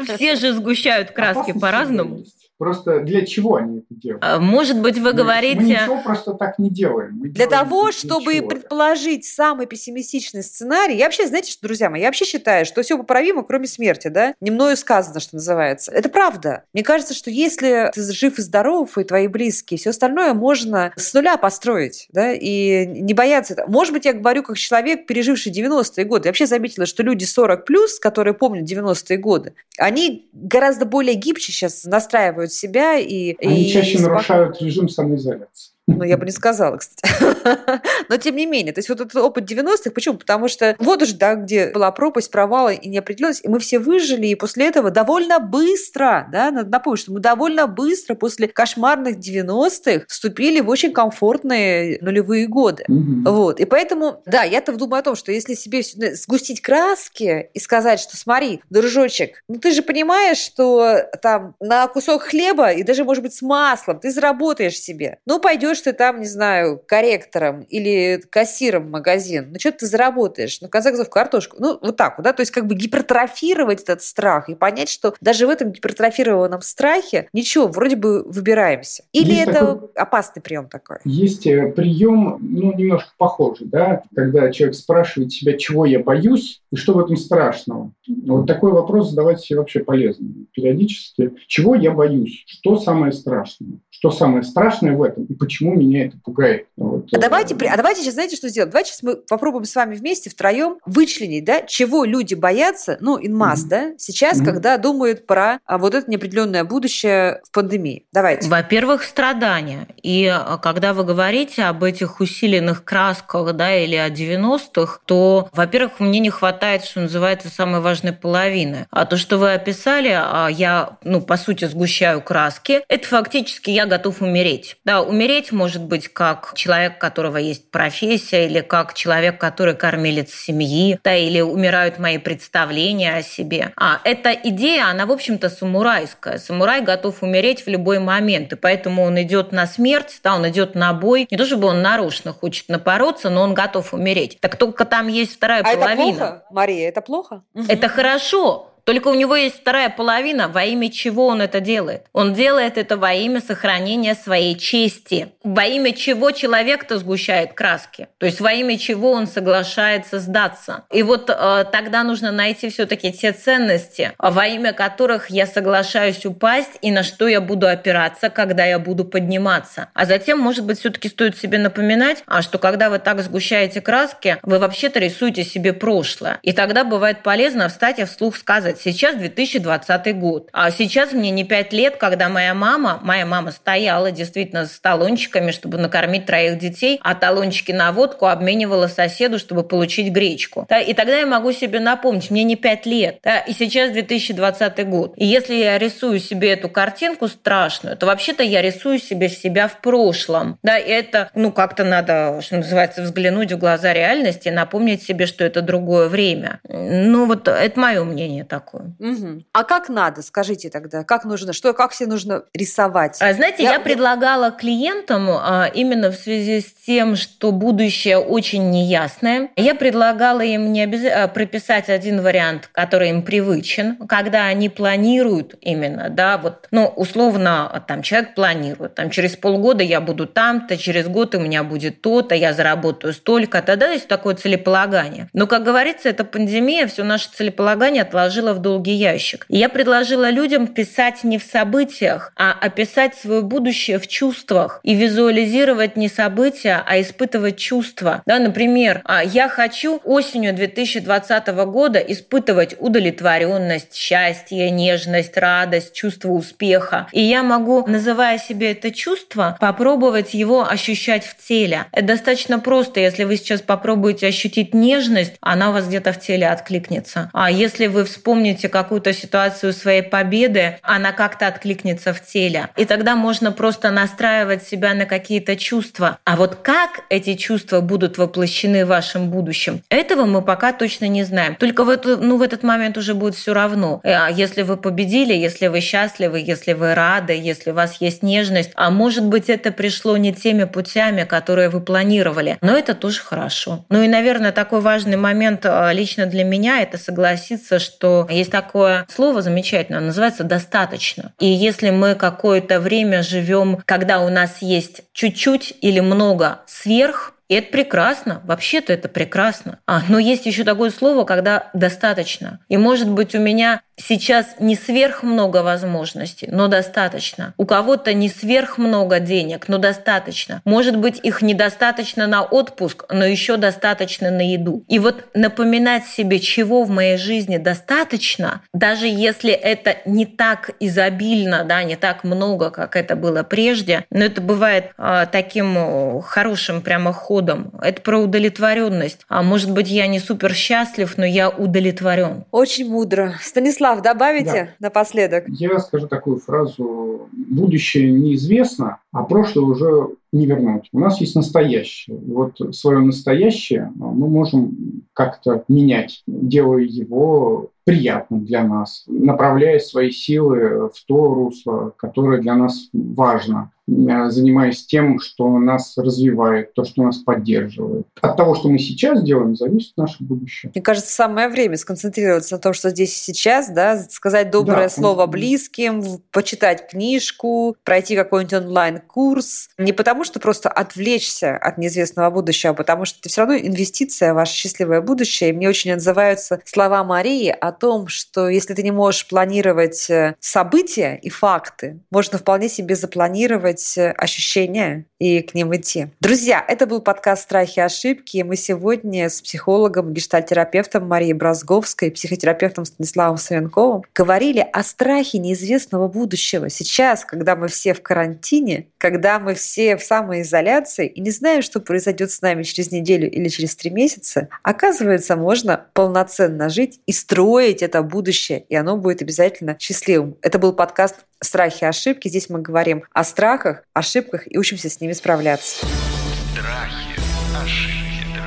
Все 0.03 0.37
же 0.37 0.53
сгущают 0.53 1.11
краски 1.11 1.53
по-разному. 1.53 2.25
Просто 2.57 3.01
для 3.01 3.27
чего 3.27 3.57
они 3.57 3.79
это 3.79 3.87
делают? 3.91 4.23
А, 4.25 4.39
может 4.39 4.81
быть, 4.81 4.97
вы 4.99 5.11
мы, 5.11 5.13
говорите... 5.13 5.61
Мы 5.61 5.69
ничего 5.71 6.01
просто 6.03 6.35
так 6.35 6.61
не 6.61 6.71
делаем. 6.71 7.17
Мы 7.17 7.29
для 7.29 7.49
того, 7.49 7.91
чтобы 7.91 8.35
ничего. 8.35 8.49
предположить 8.49 9.25
самый 9.25 9.67
пессимистичный 9.67 10.45
сценарий, 10.45 10.97
я 10.97 11.07
вообще, 11.07 11.27
знаете, 11.27 11.51
что, 11.51 11.67
друзья 11.67 11.91
мои, 11.91 12.01
я 12.01 12.07
вообще 12.07 12.25
считаю, 12.25 12.65
что 12.65 12.83
все 12.83 12.97
поправимо, 12.97 13.43
кроме 13.43 13.67
смерти, 13.67 14.07
да? 14.07 14.35
Не 14.41 14.53
мною 14.53 14.77
сказано, 14.77 15.19
что 15.19 15.35
называется. 15.35 15.91
Это 15.91 16.09
правда. 16.09 16.63
Мне 16.73 16.85
кажется, 16.85 17.13
что 17.13 17.29
если 17.29 17.91
ты 17.93 18.13
жив 18.13 18.39
и 18.39 18.43
здоров, 18.43 18.97
и 18.99 19.03
твои 19.03 19.27
близкие, 19.27 19.77
все 19.77 19.91
остальное 19.91 20.33
можно 20.33 20.93
с 20.95 21.13
нуля 21.13 21.37
построить, 21.37 22.07
да, 22.13 22.33
и 22.33 22.87
не 22.87 23.15
бояться 23.15 23.55
этого. 23.55 23.69
Может 23.69 23.93
быть, 23.93 24.05
я 24.05 24.13
говорю 24.13 24.45
как 24.45 24.57
человек, 24.59 25.07
переживший 25.07 25.53
90-е 25.53 26.05
годы. 26.05 26.29
Я 26.29 26.31
вообще 26.31 26.47
заметила, 26.47 26.87
что 26.87 27.03
люди 27.03 27.25
40+, 27.25 27.59
которые 28.01 28.35
помнят 28.35 28.71
90-е 28.71 29.19
годы, 29.19 29.55
они 29.77 30.29
гораздо 30.33 30.85
более 30.85 31.15
гибче 31.15 31.51
сейчас 31.51 31.83
настраивают 31.83 32.44
контролируют 32.44 32.44
себя 32.53 32.99
и... 32.99 33.35
Они 33.45 33.65
и 33.65 33.73
чаще 33.73 33.99
спокойно. 33.99 34.15
нарушают 34.15 34.63
режим 34.63 34.89
самоизоляции. 34.89 35.74
Ну, 35.87 36.05
я 36.05 36.17
бы 36.17 36.25
не 36.25 36.33
сказала, 36.33 36.79
кстати. 36.79 37.03
Но 38.09 38.17
тем 38.17 38.37
не 38.37 38.47
менее, 38.47 38.73
то 38.73 38.79
есть 38.79 38.89
вот 38.89 39.01
этот 39.01 39.17
опыт 39.17 39.51
90-х, 39.51 39.91
почему? 39.91 40.17
Потому 40.17 40.49
что 40.49 40.75
вот 40.79 41.03
уже, 41.03 41.15
да, 41.15 41.35
где 41.35 41.71
была 41.71 41.91
пропасть, 41.93 42.31
провалы 42.31 42.75
и 42.75 42.89
неопределенность, 42.89 43.45
и 43.45 43.49
мы 43.49 43.59
все 43.59 43.79
выжили, 43.79 44.29
и 44.29 44.35
после 44.35 44.67
этого 44.67 44.91
довольно 44.91 45.39
быстро, 45.41 46.27
да, 46.33 46.51
надо 46.51 46.71
напомнить, 46.71 47.01
что 47.01 47.13
мы 47.13 47.21
довольно 47.21 47.67
быстро 47.67 48.15
после 48.15 48.49
кошмарных 48.49 49.19
90-х 49.19 50.07
вступили 50.09 50.61
в 50.61 50.69
очень 50.69 50.93
комфортные 50.93 51.99
нулевые 52.01 52.47
годы. 52.47 52.85
Угу. 52.89 53.31
Вот, 53.31 53.61
и 53.61 53.65
поэтому, 53.67 54.23
да, 54.25 54.43
я-то 54.43 54.73
думаю 54.73 55.01
о 55.01 55.03
том, 55.05 55.17
что 55.17 55.33
если 55.33 55.55
себе 55.55 55.83
сгустить 55.83 56.63
краски 56.63 57.51
и 57.53 57.59
сказать, 57.59 58.01
что 58.01 58.17
смотри, 58.17 58.63
дружочек, 58.71 59.43
ну 59.49 59.57
ты 59.57 59.73
же 59.73 59.83
понимаешь, 59.83 60.39
что 60.39 61.05
там 61.21 61.55
на 61.61 61.87
кусок 61.89 62.23
хлеба 62.23 62.73
и 62.73 62.83
даже, 62.83 63.05
может 63.05 63.23
быть, 63.23 63.35
с 63.35 63.43
маслом 63.43 64.01
ты 64.01 64.11
заработаешь 64.11 64.79
себе. 64.79 65.19
Ну, 65.27 65.41
пойдешь 65.41 65.74
пойдешь 65.75 65.81
ты 65.83 65.93
там, 65.93 66.21
не 66.21 66.27
знаю, 66.27 66.81
корректором 66.87 67.63
или 67.63 68.23
кассиром 68.31 68.87
в 68.87 68.91
магазин, 68.91 69.49
ну 69.53 69.59
что 69.59 69.73
ты 69.73 69.87
заработаешь? 69.87 70.59
Ну, 70.61 70.69
в 70.69 70.71
конце 70.71 70.91
концов, 70.91 71.11
картошку. 71.11 71.57
Ну, 71.59 71.79
вот 71.81 71.97
так 71.97 72.19
вот, 72.19 72.25
да, 72.25 72.33
то 72.33 72.41
есть 72.41 72.53
как 72.53 72.67
бы 72.67 72.75
гипертрофировать 72.75 73.83
этот 73.83 74.03
страх 74.03 74.49
и 74.49 74.55
понять, 74.55 74.89
что 74.89 75.15
даже 75.21 75.47
в 75.47 75.51
этом 75.51 75.73
гипертрофированном 75.73 76.63
страхе 76.63 77.29
ничего, 77.33 77.67
вроде 77.69 77.97
бы 77.97 78.23
выбираемся. 78.25 79.05
Или 79.13 79.33
есть 79.33 79.49
это 79.49 79.67
такой, 79.67 79.89
опасный 79.97 80.43
прием 80.43 80.69
такой? 80.69 80.99
Есть 81.05 81.47
э, 81.47 81.73
прием, 81.73 82.39
ну, 82.41 82.73
немножко 82.75 83.11
похожий, 83.19 83.67
да, 83.67 84.03
когда 84.15 84.51
человек 84.51 84.77
спрашивает 84.77 85.33
себя, 85.33 85.57
чего 85.57 85.85
я 85.87 85.99
боюсь 85.99 86.63
и 86.71 86.77
что 86.77 86.95
в 86.95 86.99
этом 86.99 87.17
страшного. 87.17 87.93
Вот 88.27 88.47
такой 88.47 88.73
вопрос 88.73 89.11
задавать 89.11 89.41
себе 89.41 89.59
вообще 89.59 89.81
полезно 89.81 90.29
периодически. 90.53 91.33
Чего 91.47 91.75
я 91.75 91.91
боюсь? 91.93 92.45
Что 92.47 92.77
самое 92.77 93.13
страшное? 93.13 93.79
Что 93.91 94.11
самое 94.11 94.43
страшное 94.43 94.97
в 94.97 95.03
этом? 95.03 95.25
И 95.25 95.35
почему 95.35 95.64
почему 95.65 95.81
меня 95.81 96.07
это 96.07 96.17
пугает. 96.23 96.67
Вот. 96.77 97.07
А 97.13 97.19
давайте, 97.19 97.55
а 97.55 97.77
давайте 97.77 98.03
сейчас, 98.03 98.15
знаете, 98.15 98.37
что 98.37 98.49
сделать? 98.49 98.71
Давайте 98.71 98.91
сейчас 98.91 99.03
мы 99.03 99.17
попробуем 99.17 99.65
с 99.65 99.75
вами 99.75 99.95
вместе 99.95 100.31
втроем 100.31 100.79
вычленить, 100.85 101.45
да, 101.45 101.63
чего 101.63 102.05
люди 102.05 102.35
боятся, 102.35 102.99
ну, 103.01 103.19
in 103.19 103.33
mass, 103.33 103.57
mm-hmm. 103.57 103.69
да, 103.69 103.91
сейчас, 103.99 104.41
mm-hmm. 104.41 104.45
когда 104.45 104.79
думают 104.79 105.27
про 105.27 105.59
а, 105.65 105.79
вот 105.79 105.95
это 105.95 106.11
неопределенное 106.11 106.65
будущее 106.65 107.41
в 107.45 107.53
пандемии. 107.53 108.07
Давайте. 108.13 108.49
Во-первых, 108.49 109.03
страдания. 109.03 109.89
И 110.03 110.27
а, 110.27 110.59
когда 110.59 110.93
вы 110.93 111.05
говорите 111.05 111.65
об 111.65 111.83
этих 111.85 112.21
усиленных 112.21 112.85
красках, 112.85 113.55
да, 113.55 113.75
или 113.75 113.97
о 113.97 114.11
90-х, 114.11 115.01
то, 115.07 115.49
во-первых, 115.53 116.01
мне 116.01 116.19
не 116.21 116.31
хватает, 116.31 116.85
что 116.85 117.01
называется, 117.01 117.49
самой 117.49 117.81
важной 117.81 118.13
половины. 118.13 118.87
А 118.91 119.07
то, 119.07 119.17
что 119.17 119.39
вы 119.39 119.55
описали, 119.55 120.11
а, 120.15 120.49
я, 120.49 120.99
ну, 121.03 121.21
по 121.21 121.37
сути, 121.37 121.65
сгущаю 121.65 122.21
краски, 122.21 122.83
это 122.89 123.07
фактически 123.09 123.71
я 123.71 123.87
готов 123.87 124.21
умереть. 124.21 124.77
Да, 124.85 125.03
умереть 125.03 125.53
может 125.55 125.83
быть 125.83 126.09
как 126.09 126.53
человек, 126.55 126.97
у 126.97 126.99
которого 126.99 127.39
есть 127.39 127.71
профессия, 127.71 128.47
или 128.47 128.61
как 128.61 128.95
человек, 128.95 129.41
который 129.41 129.75
кормилец 129.75 130.33
семьи, 130.33 130.99
да, 131.03 131.15
или 131.15 131.41
умирают 131.41 131.99
мои 131.99 132.19
представления 132.19 133.17
о 133.17 133.23
себе. 133.23 133.73
А 133.77 134.01
эта 134.05 134.33
идея, 134.33 134.89
она, 134.89 135.07
в 135.07 135.13
общем-то, 135.13 135.49
самурайская. 135.49 136.39
Самурай 136.39 136.83
готов 136.83 137.23
умереть 137.23 137.65
в 137.65 137.69
любой 137.69 137.99
момент, 137.99 138.53
и 138.53 138.57
поэтому 138.57 139.05
он 139.05 139.21
идет 139.23 139.53
на 139.53 139.67
смерть, 139.67 140.21
да, 140.23 140.35
он 140.35 140.49
идет 140.49 140.75
на 140.75 140.93
бой. 140.93 141.27
Не 141.31 141.37
то 141.37 141.47
чтобы 141.47 141.69
он 141.69 141.83
нарочно 141.83 142.33
хочет 142.33 142.69
напороться, 142.69 143.31
но 143.31 143.43
он 143.43 143.55
готов 143.55 143.95
умереть. 143.95 144.39
Так 144.41 144.57
только 144.57 144.85
там 144.85 145.09
есть 145.09 145.37
вторая 145.37 145.63
а 145.63 145.77
половина. 145.77 146.03
это 146.03 146.19
плохо, 146.19 146.45
Мария, 146.51 146.89
это 146.89 147.01
плохо? 147.01 147.43
Это 147.69 147.89
хорошо, 147.89 148.74
только 148.85 149.09
у 149.09 149.15
него 149.15 149.35
есть 149.35 149.57
вторая 149.61 149.89
половина, 149.89 150.49
во 150.49 150.63
имя 150.65 150.91
чего 150.91 151.27
он 151.27 151.41
это 151.41 151.61
делает. 151.61 152.03
Он 152.13 152.35
делает 152.35 152.77
это 152.79 152.97
во 152.97 153.13
имя 153.13 153.41
сохранения 153.41 154.15
своей 154.15 154.57
чести. 154.57 155.29
Во 155.43 155.65
имя 155.65 155.93
чего 155.93 156.31
человек-то 156.31 156.99
сгущает 156.99 157.55
краски. 157.55 158.09
То 158.19 158.27
есть 158.27 158.41
во 158.41 158.53
имя 158.53 158.79
чего 158.79 159.13
он 159.13 159.27
соглашается 159.27 160.21
сдаться. 160.21 160.85
И 160.93 161.03
вот 161.03 161.31
э, 161.31 161.65
тогда 161.73 162.03
нужно 162.03 162.31
найти 162.31 162.69
все-таки 162.69 163.13
те 163.13 163.33
ценности, 163.33 164.13
во 164.19 164.47
имя 164.47 164.73
которых 164.73 165.31
я 165.31 165.47
соглашаюсь 165.47 166.25
упасть 166.27 166.79
и 166.83 166.91
на 166.91 167.03
что 167.03 167.27
я 167.27 167.41
буду 167.41 167.67
опираться, 167.67 168.29
когда 168.29 168.65
я 168.67 168.79
буду 168.79 169.05
подниматься. 169.05 169.89
А 169.95 170.05
затем, 170.05 170.39
может 170.39 170.65
быть, 170.65 170.79
все-таки 170.79 171.09
стоит 171.09 171.39
себе 171.39 171.59
напоминать, 171.59 172.23
а 172.27 172.43
что 172.43 172.59
когда 172.59 172.91
вы 172.91 172.99
так 172.99 173.23
сгущаете 173.23 173.81
краски, 173.81 174.37
вы 174.43 174.59
вообще-то 174.59 174.99
рисуете 174.99 175.45
себе 175.45 175.73
прошлое. 175.73 176.39
И 176.43 176.53
тогда 176.53 176.85
бывает 176.85 177.23
полезно 177.23 177.69
встать 177.69 177.99
и 177.99 178.05
вслух 178.05 178.37
сказать, 178.37 178.74
сказать, 178.77 178.97
сейчас 178.97 179.17
2020 179.17 180.17
год. 180.19 180.49
А 180.53 180.71
сейчас 180.71 181.13
мне 181.13 181.31
не 181.31 181.45
5 181.45 181.73
лет, 181.73 181.97
когда 181.97 182.29
моя 182.29 182.55
мама, 182.55 183.01
моя 183.03 183.27
мама 183.27 183.51
стояла 183.51 184.11
действительно 184.11 184.67
с 184.67 184.79
талончиками, 184.81 185.51
чтобы 185.51 185.79
накормить 185.79 186.27
троих 186.27 186.59
детей, 186.59 187.01
а 187.03 187.15
талончики 187.15 187.73
на 187.73 187.93
водку 187.93 188.27
обменивала 188.27 188.87
соседу, 188.87 189.39
чтобы 189.39 189.63
получить 189.63 190.13
гречку. 190.13 190.67
И 190.87 190.95
тогда 190.95 191.19
я 191.19 191.27
могу 191.27 191.53
себе 191.53 191.81
напомнить, 191.81 192.31
мне 192.31 192.45
не 192.45 192.57
5 192.57 192.87
лет, 192.87 193.19
и 193.47 193.53
сейчас 193.53 193.91
2020 193.91 194.89
год. 194.89 195.15
И 195.17 195.25
если 195.25 195.55
я 195.55 195.79
рисую 195.79 196.19
себе 196.19 196.53
эту 196.53 196.69
картинку 196.69 197.29
страшную, 197.29 197.97
то 197.97 198.07
вообще-то 198.07 198.43
я 198.43 198.63
рисую 198.63 198.99
себе 198.99 199.29
себя 199.29 199.69
в 199.69 199.81
прошлом. 199.81 200.59
Да, 200.63 200.79
и 200.79 200.91
это, 200.91 201.31
ну, 201.35 201.53
как-то 201.53 201.85
надо, 201.85 202.41
что 202.41 202.57
называется, 202.57 203.03
взглянуть 203.03 203.53
в 203.53 203.59
глаза 203.59 203.93
реальности 203.93 204.49
и 204.49 204.51
напомнить 204.51 205.03
себе, 205.03 205.27
что 205.27 205.45
это 205.45 205.63
другое 205.63 206.09
время. 206.09 206.61
Ну, 206.69 207.27
вот 207.27 207.49
это 207.49 207.81
мое 207.81 208.05
мнение 208.05 208.45
так 208.45 208.64
такую. 208.65 208.95
Угу. 208.99 209.45
А 209.53 209.65
как 209.65 209.89
надо, 209.89 210.23
скажите 210.23 210.71
тогда, 210.71 211.05
как 211.05 211.25
нужно, 211.25 211.53
что, 211.53 211.73
как 211.73 211.93
себе 211.93 212.09
нужно 212.09 212.45
рисовать? 212.55 213.19
А, 213.21 213.33
знаете, 213.33 213.63
я, 213.63 213.75
я 213.75 213.81
предлагала 213.81 214.51
клиентам 214.51 215.29
а, 215.31 215.71
именно 215.73 216.11
в 216.11 216.15
связи 216.15 216.61
с 216.61 216.73
тем, 216.87 217.17
что 217.17 217.53
будущее 217.53 218.19
очень 218.19 218.71
неясное, 218.71 219.51
я 219.57 219.75
предлагала 219.75 220.41
им 220.41 220.73
не 220.73 220.83
обяз... 220.83 221.03
А, 221.05 221.29
прописать 221.29 221.89
один 221.89 222.23
вариант, 222.23 222.69
который 222.73 223.11
им 223.11 223.23
привычен, 223.23 223.97
когда 224.09 224.47
они 224.47 224.69
планируют 224.69 225.55
именно, 225.61 226.09
да, 226.09 226.39
вот, 226.39 226.69
ну, 226.71 226.87
условно, 226.87 227.85
там 227.87 228.03
человек 228.03 228.35
планирует, 228.35 228.95
там 228.95 229.11
через 229.11 229.37
полгода 229.37 229.83
я 229.83 230.01
буду 230.01 230.27
там-то, 230.27 230.77
через 230.77 231.07
год 231.09 231.35
у 231.35 231.41
меня 231.41 231.65
будет 231.65 232.01
то-то, 232.01 232.35
я 232.35 232.53
заработаю 232.53 233.13
столько-то, 233.13 233.77
да, 233.77 233.91
есть 233.91 234.09
такое 234.09 234.35
целеполагание. 234.35 235.29
Но, 235.33 235.47
как 235.47 235.65
говорится, 235.65 236.09
эта 236.09 236.25
пандемия 236.25 236.87
все 236.87 237.05
наше 237.05 237.31
целеполагание 237.31 238.03
отложила 238.03 238.54
в 238.55 238.61
долгий 238.61 238.95
ящик. 238.95 239.45
И 239.49 239.59
я 239.59 239.69
предложила 239.69 240.31
людям 240.31 240.67
писать 240.67 241.25
не 241.25 241.39
в 241.39 241.43
событиях, 241.43 242.33
а 242.37 242.53
описать 242.53 243.15
свое 243.15 243.43
будущее 243.43 243.99
в 243.99 244.07
чувствах 244.07 244.81
и 244.83 244.95
визуализировать 244.95 245.97
не 245.97 246.09
события, 246.09 246.83
а 246.87 247.01
испытывать 247.01 247.57
чувства. 247.57 248.23
Да, 248.27 248.39
например, 248.39 249.03
а, 249.05 249.23
я 249.23 249.49
хочу 249.49 250.01
осенью 250.05 250.55
2020 250.55 251.49
года 251.67 251.99
испытывать 251.99 252.77
удовлетворенность, 252.79 253.95
счастье, 253.95 254.71
нежность, 254.71 255.37
радость, 255.37 255.93
чувство 255.95 256.31
успеха. 256.31 257.09
И 257.13 257.21
я 257.21 257.43
могу, 257.43 257.85
называя 257.87 258.39
себе 258.39 258.73
это 258.73 258.91
чувство, 258.91 259.57
попробовать 259.61 260.35
его 260.35 260.69
ощущать 260.69 261.25
в 261.25 261.37
теле. 261.47 261.87
Это 261.93 262.07
достаточно 262.07 262.59
просто. 262.59 263.01
Если 263.01 263.25
вы 263.25 263.37
сейчас 263.37 263.61
попробуете 263.61 264.27
ощутить 264.27 264.75
нежность, 264.75 265.35
она 265.41 265.71
у 265.71 265.73
вас 265.73 265.87
где-то 265.87 266.13
в 266.13 266.21
теле 266.21 266.49
откликнется. 266.49 267.31
А 267.33 267.51
если 267.51 267.87
вы 267.87 268.05
вспомните 268.05 268.44
какую-то 268.53 269.13
ситуацию 269.13 269.73
своей 269.73 270.03
победы, 270.03 270.79
она 270.83 271.13
как-то 271.13 271.47
откликнется 271.47 272.13
в 272.13 272.25
теле. 272.25 272.69
И 272.77 272.85
тогда 272.85 273.17
можно 273.17 273.53
просто 273.53 273.91
настраивать 273.91 274.63
себя 274.63 274.95
на 274.95 275.07
какие-то 275.07 275.57
чувства. 275.57 276.19
А 276.25 276.37
вот 276.37 276.57
как 276.57 277.05
эти 277.09 277.35
чувства 277.35 277.81
будут 277.81 278.19
воплощены 278.19 278.85
в 278.85 278.89
вашем 278.89 279.31
будущем, 279.31 279.83
этого 279.89 280.25
мы 280.25 280.43
пока 280.43 280.73
точно 280.73 281.07
не 281.07 281.25
знаем. 281.25 281.57
Только 281.57 281.85
в, 281.85 281.89
это, 281.89 282.17
ну, 282.17 282.37
в 282.37 282.43
этот 282.43 282.63
момент 282.63 282.99
уже 282.99 283.15
будет 283.15 283.35
все 283.35 283.55
равно. 283.55 284.01
А 284.05 284.29
если 284.31 284.63
вы 284.63 284.77
победили, 284.77 285.35
если 285.35 285.69
вы 285.69 285.81
счастливы, 285.81 286.41
если 286.41 286.73
вы 286.73 286.95
рады, 286.95 287.33
если 287.33 287.71
у 287.71 287.75
вас 287.75 288.01
есть 288.01 288.23
нежность, 288.23 288.71
а 288.75 288.91
может 288.91 289.25
быть 289.25 289.49
это 289.49 289.71
пришло 289.71 290.17
не 290.17 290.33
теми 290.33 290.65
путями, 290.65 291.25
которые 291.25 291.69
вы 291.69 291.81
планировали, 291.81 292.59
но 292.61 292.77
это 292.77 292.95
тоже 292.95 293.21
хорошо. 293.21 293.85
Ну 293.89 294.03
и, 294.03 294.09
наверное, 294.09 294.53
такой 294.53 294.81
важный 294.81 295.17
момент 295.17 295.65
а, 295.65 295.93
лично 295.93 296.27
для 296.27 296.45
меня– 296.45 296.81
это 296.83 296.99
согласиться, 296.99 297.79
что 297.79 298.27
есть 298.35 298.51
такое 298.51 299.07
слово 299.09 299.43
замечательное, 299.43 300.01
называется 300.01 300.45
«достаточно». 300.45 301.33
И 301.39 301.47
если 301.47 301.91
мы 301.91 302.15
какое-то 302.15 302.81
время 302.81 303.23
живем, 303.23 303.81
когда 303.85 304.21
у 304.21 304.29
нас 304.29 304.59
есть 304.61 305.03
чуть-чуть 305.13 305.75
или 305.81 306.01
много 306.01 306.61
сверх, 306.67 307.35
и 307.49 307.57
это 307.57 307.71
прекрасно, 307.71 308.41
вообще-то 308.45 308.93
это 308.93 309.09
прекрасно. 309.09 309.79
А, 309.87 310.03
но 310.09 310.19
есть 310.19 310.47
еще 310.47 310.65
такое 310.65 310.91
слово, 310.91 311.25
когда 311.25 311.71
достаточно. 311.75 312.61
И 312.69 312.79
может 312.79 313.09
быть 313.09 313.35
у 313.35 313.39
меня 313.39 313.83
сейчас 313.97 314.57
не 314.59 314.77
сверх 314.77 315.23
много 315.23 315.63
возможностей, 315.63 316.49
но 316.51 316.69
достаточно. 316.69 317.55
У 317.57 317.67
кого-то 317.67 318.13
не 318.13 318.29
сверх 318.29 318.79
много 318.79 319.21
денег, 319.21 319.69
но 319.69 319.79
достаточно. 319.79 320.61
Может 320.65 320.97
быть, 320.97 321.21
их 321.23 321.43
недостаточно 321.43 322.27
на 322.27 322.43
отпуск, 322.43 323.05
но 323.11 323.25
еще 323.25 323.57
достаточно 323.57 324.31
на 324.31 324.53
еду. 324.53 324.85
И 324.89 324.99
вот 324.99 325.25
напоминать 325.35 326.07
себе, 326.07 326.41
чего 326.41 326.85
в 326.85 326.91
моей 326.91 327.17
жизни 327.17 327.57
достаточно, 327.57 328.63
даже 328.73 329.07
если 329.07 329.53
это 329.53 329.97
не 330.05 330.27
так 330.27 330.71
изобильно, 330.81 331.65
да, 331.65 331.83
не 331.83 331.97
так 331.97 332.25
много, 332.25 332.71
как 332.71 332.97
это 332.97 333.17
было 333.17 333.43
прежде, 333.43 334.05
но 334.11 334.25
это 334.25 334.41
бывает 334.41 334.93
э, 334.99 335.27
таким 335.31 336.21
хорошим 336.23 336.83
прямо 336.83 337.13
ходом. 337.13 337.73
Это 337.83 338.01
про 338.01 338.19
удовлетворенность. 338.19 339.21
А 339.29 339.43
может 339.43 339.71
быть, 339.71 339.89
я 339.89 340.07
не 340.07 340.19
супер 340.19 340.55
счастлив, 340.55 341.15
но 341.17 341.25
я 341.25 341.49
удовлетворен. 341.49 342.45
Очень 342.51 342.91
мудро. 342.91 343.35
Станислав 343.41 343.84
Станислав, 343.85 344.03
добавите 344.03 344.77
да. 344.81 344.87
напоследок? 344.87 345.45
Я 345.49 345.79
скажу 345.79 346.09
такую 346.09 346.39
фразу. 346.39 347.29
Будущее 347.33 348.11
неизвестно, 348.13 349.01
а 349.13 349.25
прошлое 349.25 349.67
уже 349.67 350.09
не 350.33 350.47
вернуть. 350.47 350.89
У 350.93 350.99
нас 350.99 351.21
есть 351.21 351.35
настоящее. 351.37 352.17
И 352.17 352.31
вот 352.33 352.57
свое 352.75 353.01
настоящее 353.01 353.93
мы 353.95 354.29
можем 354.29 355.04
как-то 355.15 355.65
менять, 355.69 356.23
делая 356.27 356.83
его 356.83 357.71
приятным 357.85 358.45
для 358.45 358.65
нас, 358.65 359.05
направляя 359.07 359.79
свои 359.79 360.11
силы 360.11 360.89
в 360.89 361.05
то 361.07 361.35
русло, 361.35 361.93
которое 361.97 362.41
для 362.41 362.55
нас 362.55 362.89
важно. 362.93 363.71
Э, 363.87 364.31
занимаясь 364.31 364.87
тем, 364.87 365.21
что 365.21 365.59
нас 365.59 365.97
развивает, 365.99 366.73
то, 366.75 366.85
что 366.85 367.03
нас 367.03 367.19
поддерживает. 367.19 368.07
От 368.21 368.37
того, 368.37 368.55
что 368.55 368.69
мы 368.69 368.79
сейчас 368.79 369.23
делаем, 369.23 369.55
зависит 369.57 369.93
наше 369.97 370.23
будущее. 370.23 370.73
Мне 370.75 370.83
кажется, 370.83 371.13
самое 371.13 371.49
время 371.49 371.77
сконцентрироваться 371.77 372.55
на 372.55 372.61
том, 372.61 372.73
что 372.73 372.91
здесь 372.91 373.15
и 373.15 373.33
сейчас, 373.33 373.69
да, 373.69 373.99
сказать 373.99 374.51
доброе 374.51 374.85
да, 374.85 374.89
слово 374.89 375.27
близким, 375.27 376.03
почитать 376.33 376.89
книжку, 376.89 377.77
пройти 377.85 378.17
какой-нибудь 378.17 378.55
онлайн-курс. 378.55 379.69
Не 379.77 379.93
потому, 379.93 380.25
что 380.25 380.41
просто 380.41 380.71
отвлечься 380.71 381.57
от 381.57 381.77
неизвестного 381.77 382.31
будущего, 382.31 382.73
а 382.73 382.75
потому 382.75 383.05
что 383.05 383.19
это 383.21 383.29
все 383.29 383.43
равно 383.43 383.57
инвестиция 383.57 384.33
в 384.33 384.37
ваше 384.37 384.55
счастливое 384.55 385.03
будущее. 385.05 385.51
И 385.51 385.53
мне 385.53 385.69
очень 385.69 385.93
отзываются 385.93 386.61
слова 386.65 387.05
Марии 387.05 387.49
о 387.49 387.73
том, 387.73 388.09
что 388.09 388.49
если 388.49 388.75
ты 388.75 388.83
не 388.83 388.91
можешь 388.91 389.27
планировать 389.27 390.09
э, 390.11 390.35
события 390.41 391.19
и 391.23 391.31
факты, 391.31 392.01
можно 392.11 392.39
вполне 392.39 392.69
себе 392.69 392.97
запланировать 392.97 393.97
э, 393.97 394.11
ощущения 394.13 395.07
и 395.19 395.41
к 395.41 395.55
ним 395.55 395.75
идти. 395.75 396.09
Друзья, 396.21 396.65
это 396.67 396.87
был 396.87 397.01
подкаст 397.01 397.43
«Страхи 397.45 397.79
и 397.79 397.83
ошибки». 397.83 398.43
Мы 398.43 398.57
сегодня 398.57 399.29
с 399.29 399.41
психологом, 399.41 400.13
гештальтерапевтом 400.13 401.07
Марией 401.07 401.33
Бразговской, 401.33 402.11
психотерапевтом 402.11 402.85
Станиславом 402.85 403.39
Савенковым 403.39 404.03
говорили 404.15 404.67
о 404.73 404.83
страхе 404.83 405.39
неизвестного 405.39 406.09
будущего. 406.09 406.71
Сейчас, 406.71 407.25
когда 407.25 407.57
мы 407.57 407.69
все 407.69 407.95
в 407.95 408.03
карантине, 408.03 408.89
когда 409.05 409.39
мы 409.39 409.53
все 409.53 409.99
в 409.99 410.03
самоизоляции 410.03 411.07
и 411.07 411.21
не 411.21 411.31
знаем, 411.31 411.61
что 411.61 411.79
произойдет 411.79 412.31
с 412.31 412.41
нами 412.41 412.63
через 412.63 412.91
неделю 412.91 413.31
или 413.31 413.49
через 413.49 413.77
три 413.77 413.91
месяца, 413.91 414.49
оказывается, 414.63 415.37
можно 415.37 415.89
полноценно 415.93 416.71
жить 416.71 417.01
и 417.05 417.13
строить 417.13 417.83
это 417.83 418.03
будущее, 418.03 418.65
и 418.71 418.75
оно 418.75 418.97
будет 418.97 419.21
обязательно 419.21 419.77
счастливым. 419.79 420.39
Это 420.41 420.59
был 420.59 420.73
подкаст 420.73 421.27
«Страхи 421.43 421.85
и 421.85 421.87
ошибки». 421.87 422.29
Здесь 422.29 422.49
мы 422.49 422.63
говорим 422.63 423.05
о 423.13 423.25
страхах, 423.25 423.83
ошибках 423.93 424.51
и 424.51 424.57
учимся 424.57 424.89
с 424.89 424.99
ними 425.03 425.13
справляться. 425.13 425.85
Страхи, 425.85 427.21
ошибки, 427.59 428.41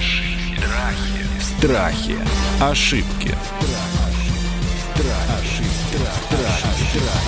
ошибки, 0.00 0.64
страхи. 4.94 5.68
Страхи, 6.24 6.54
ошибки. 6.64 7.27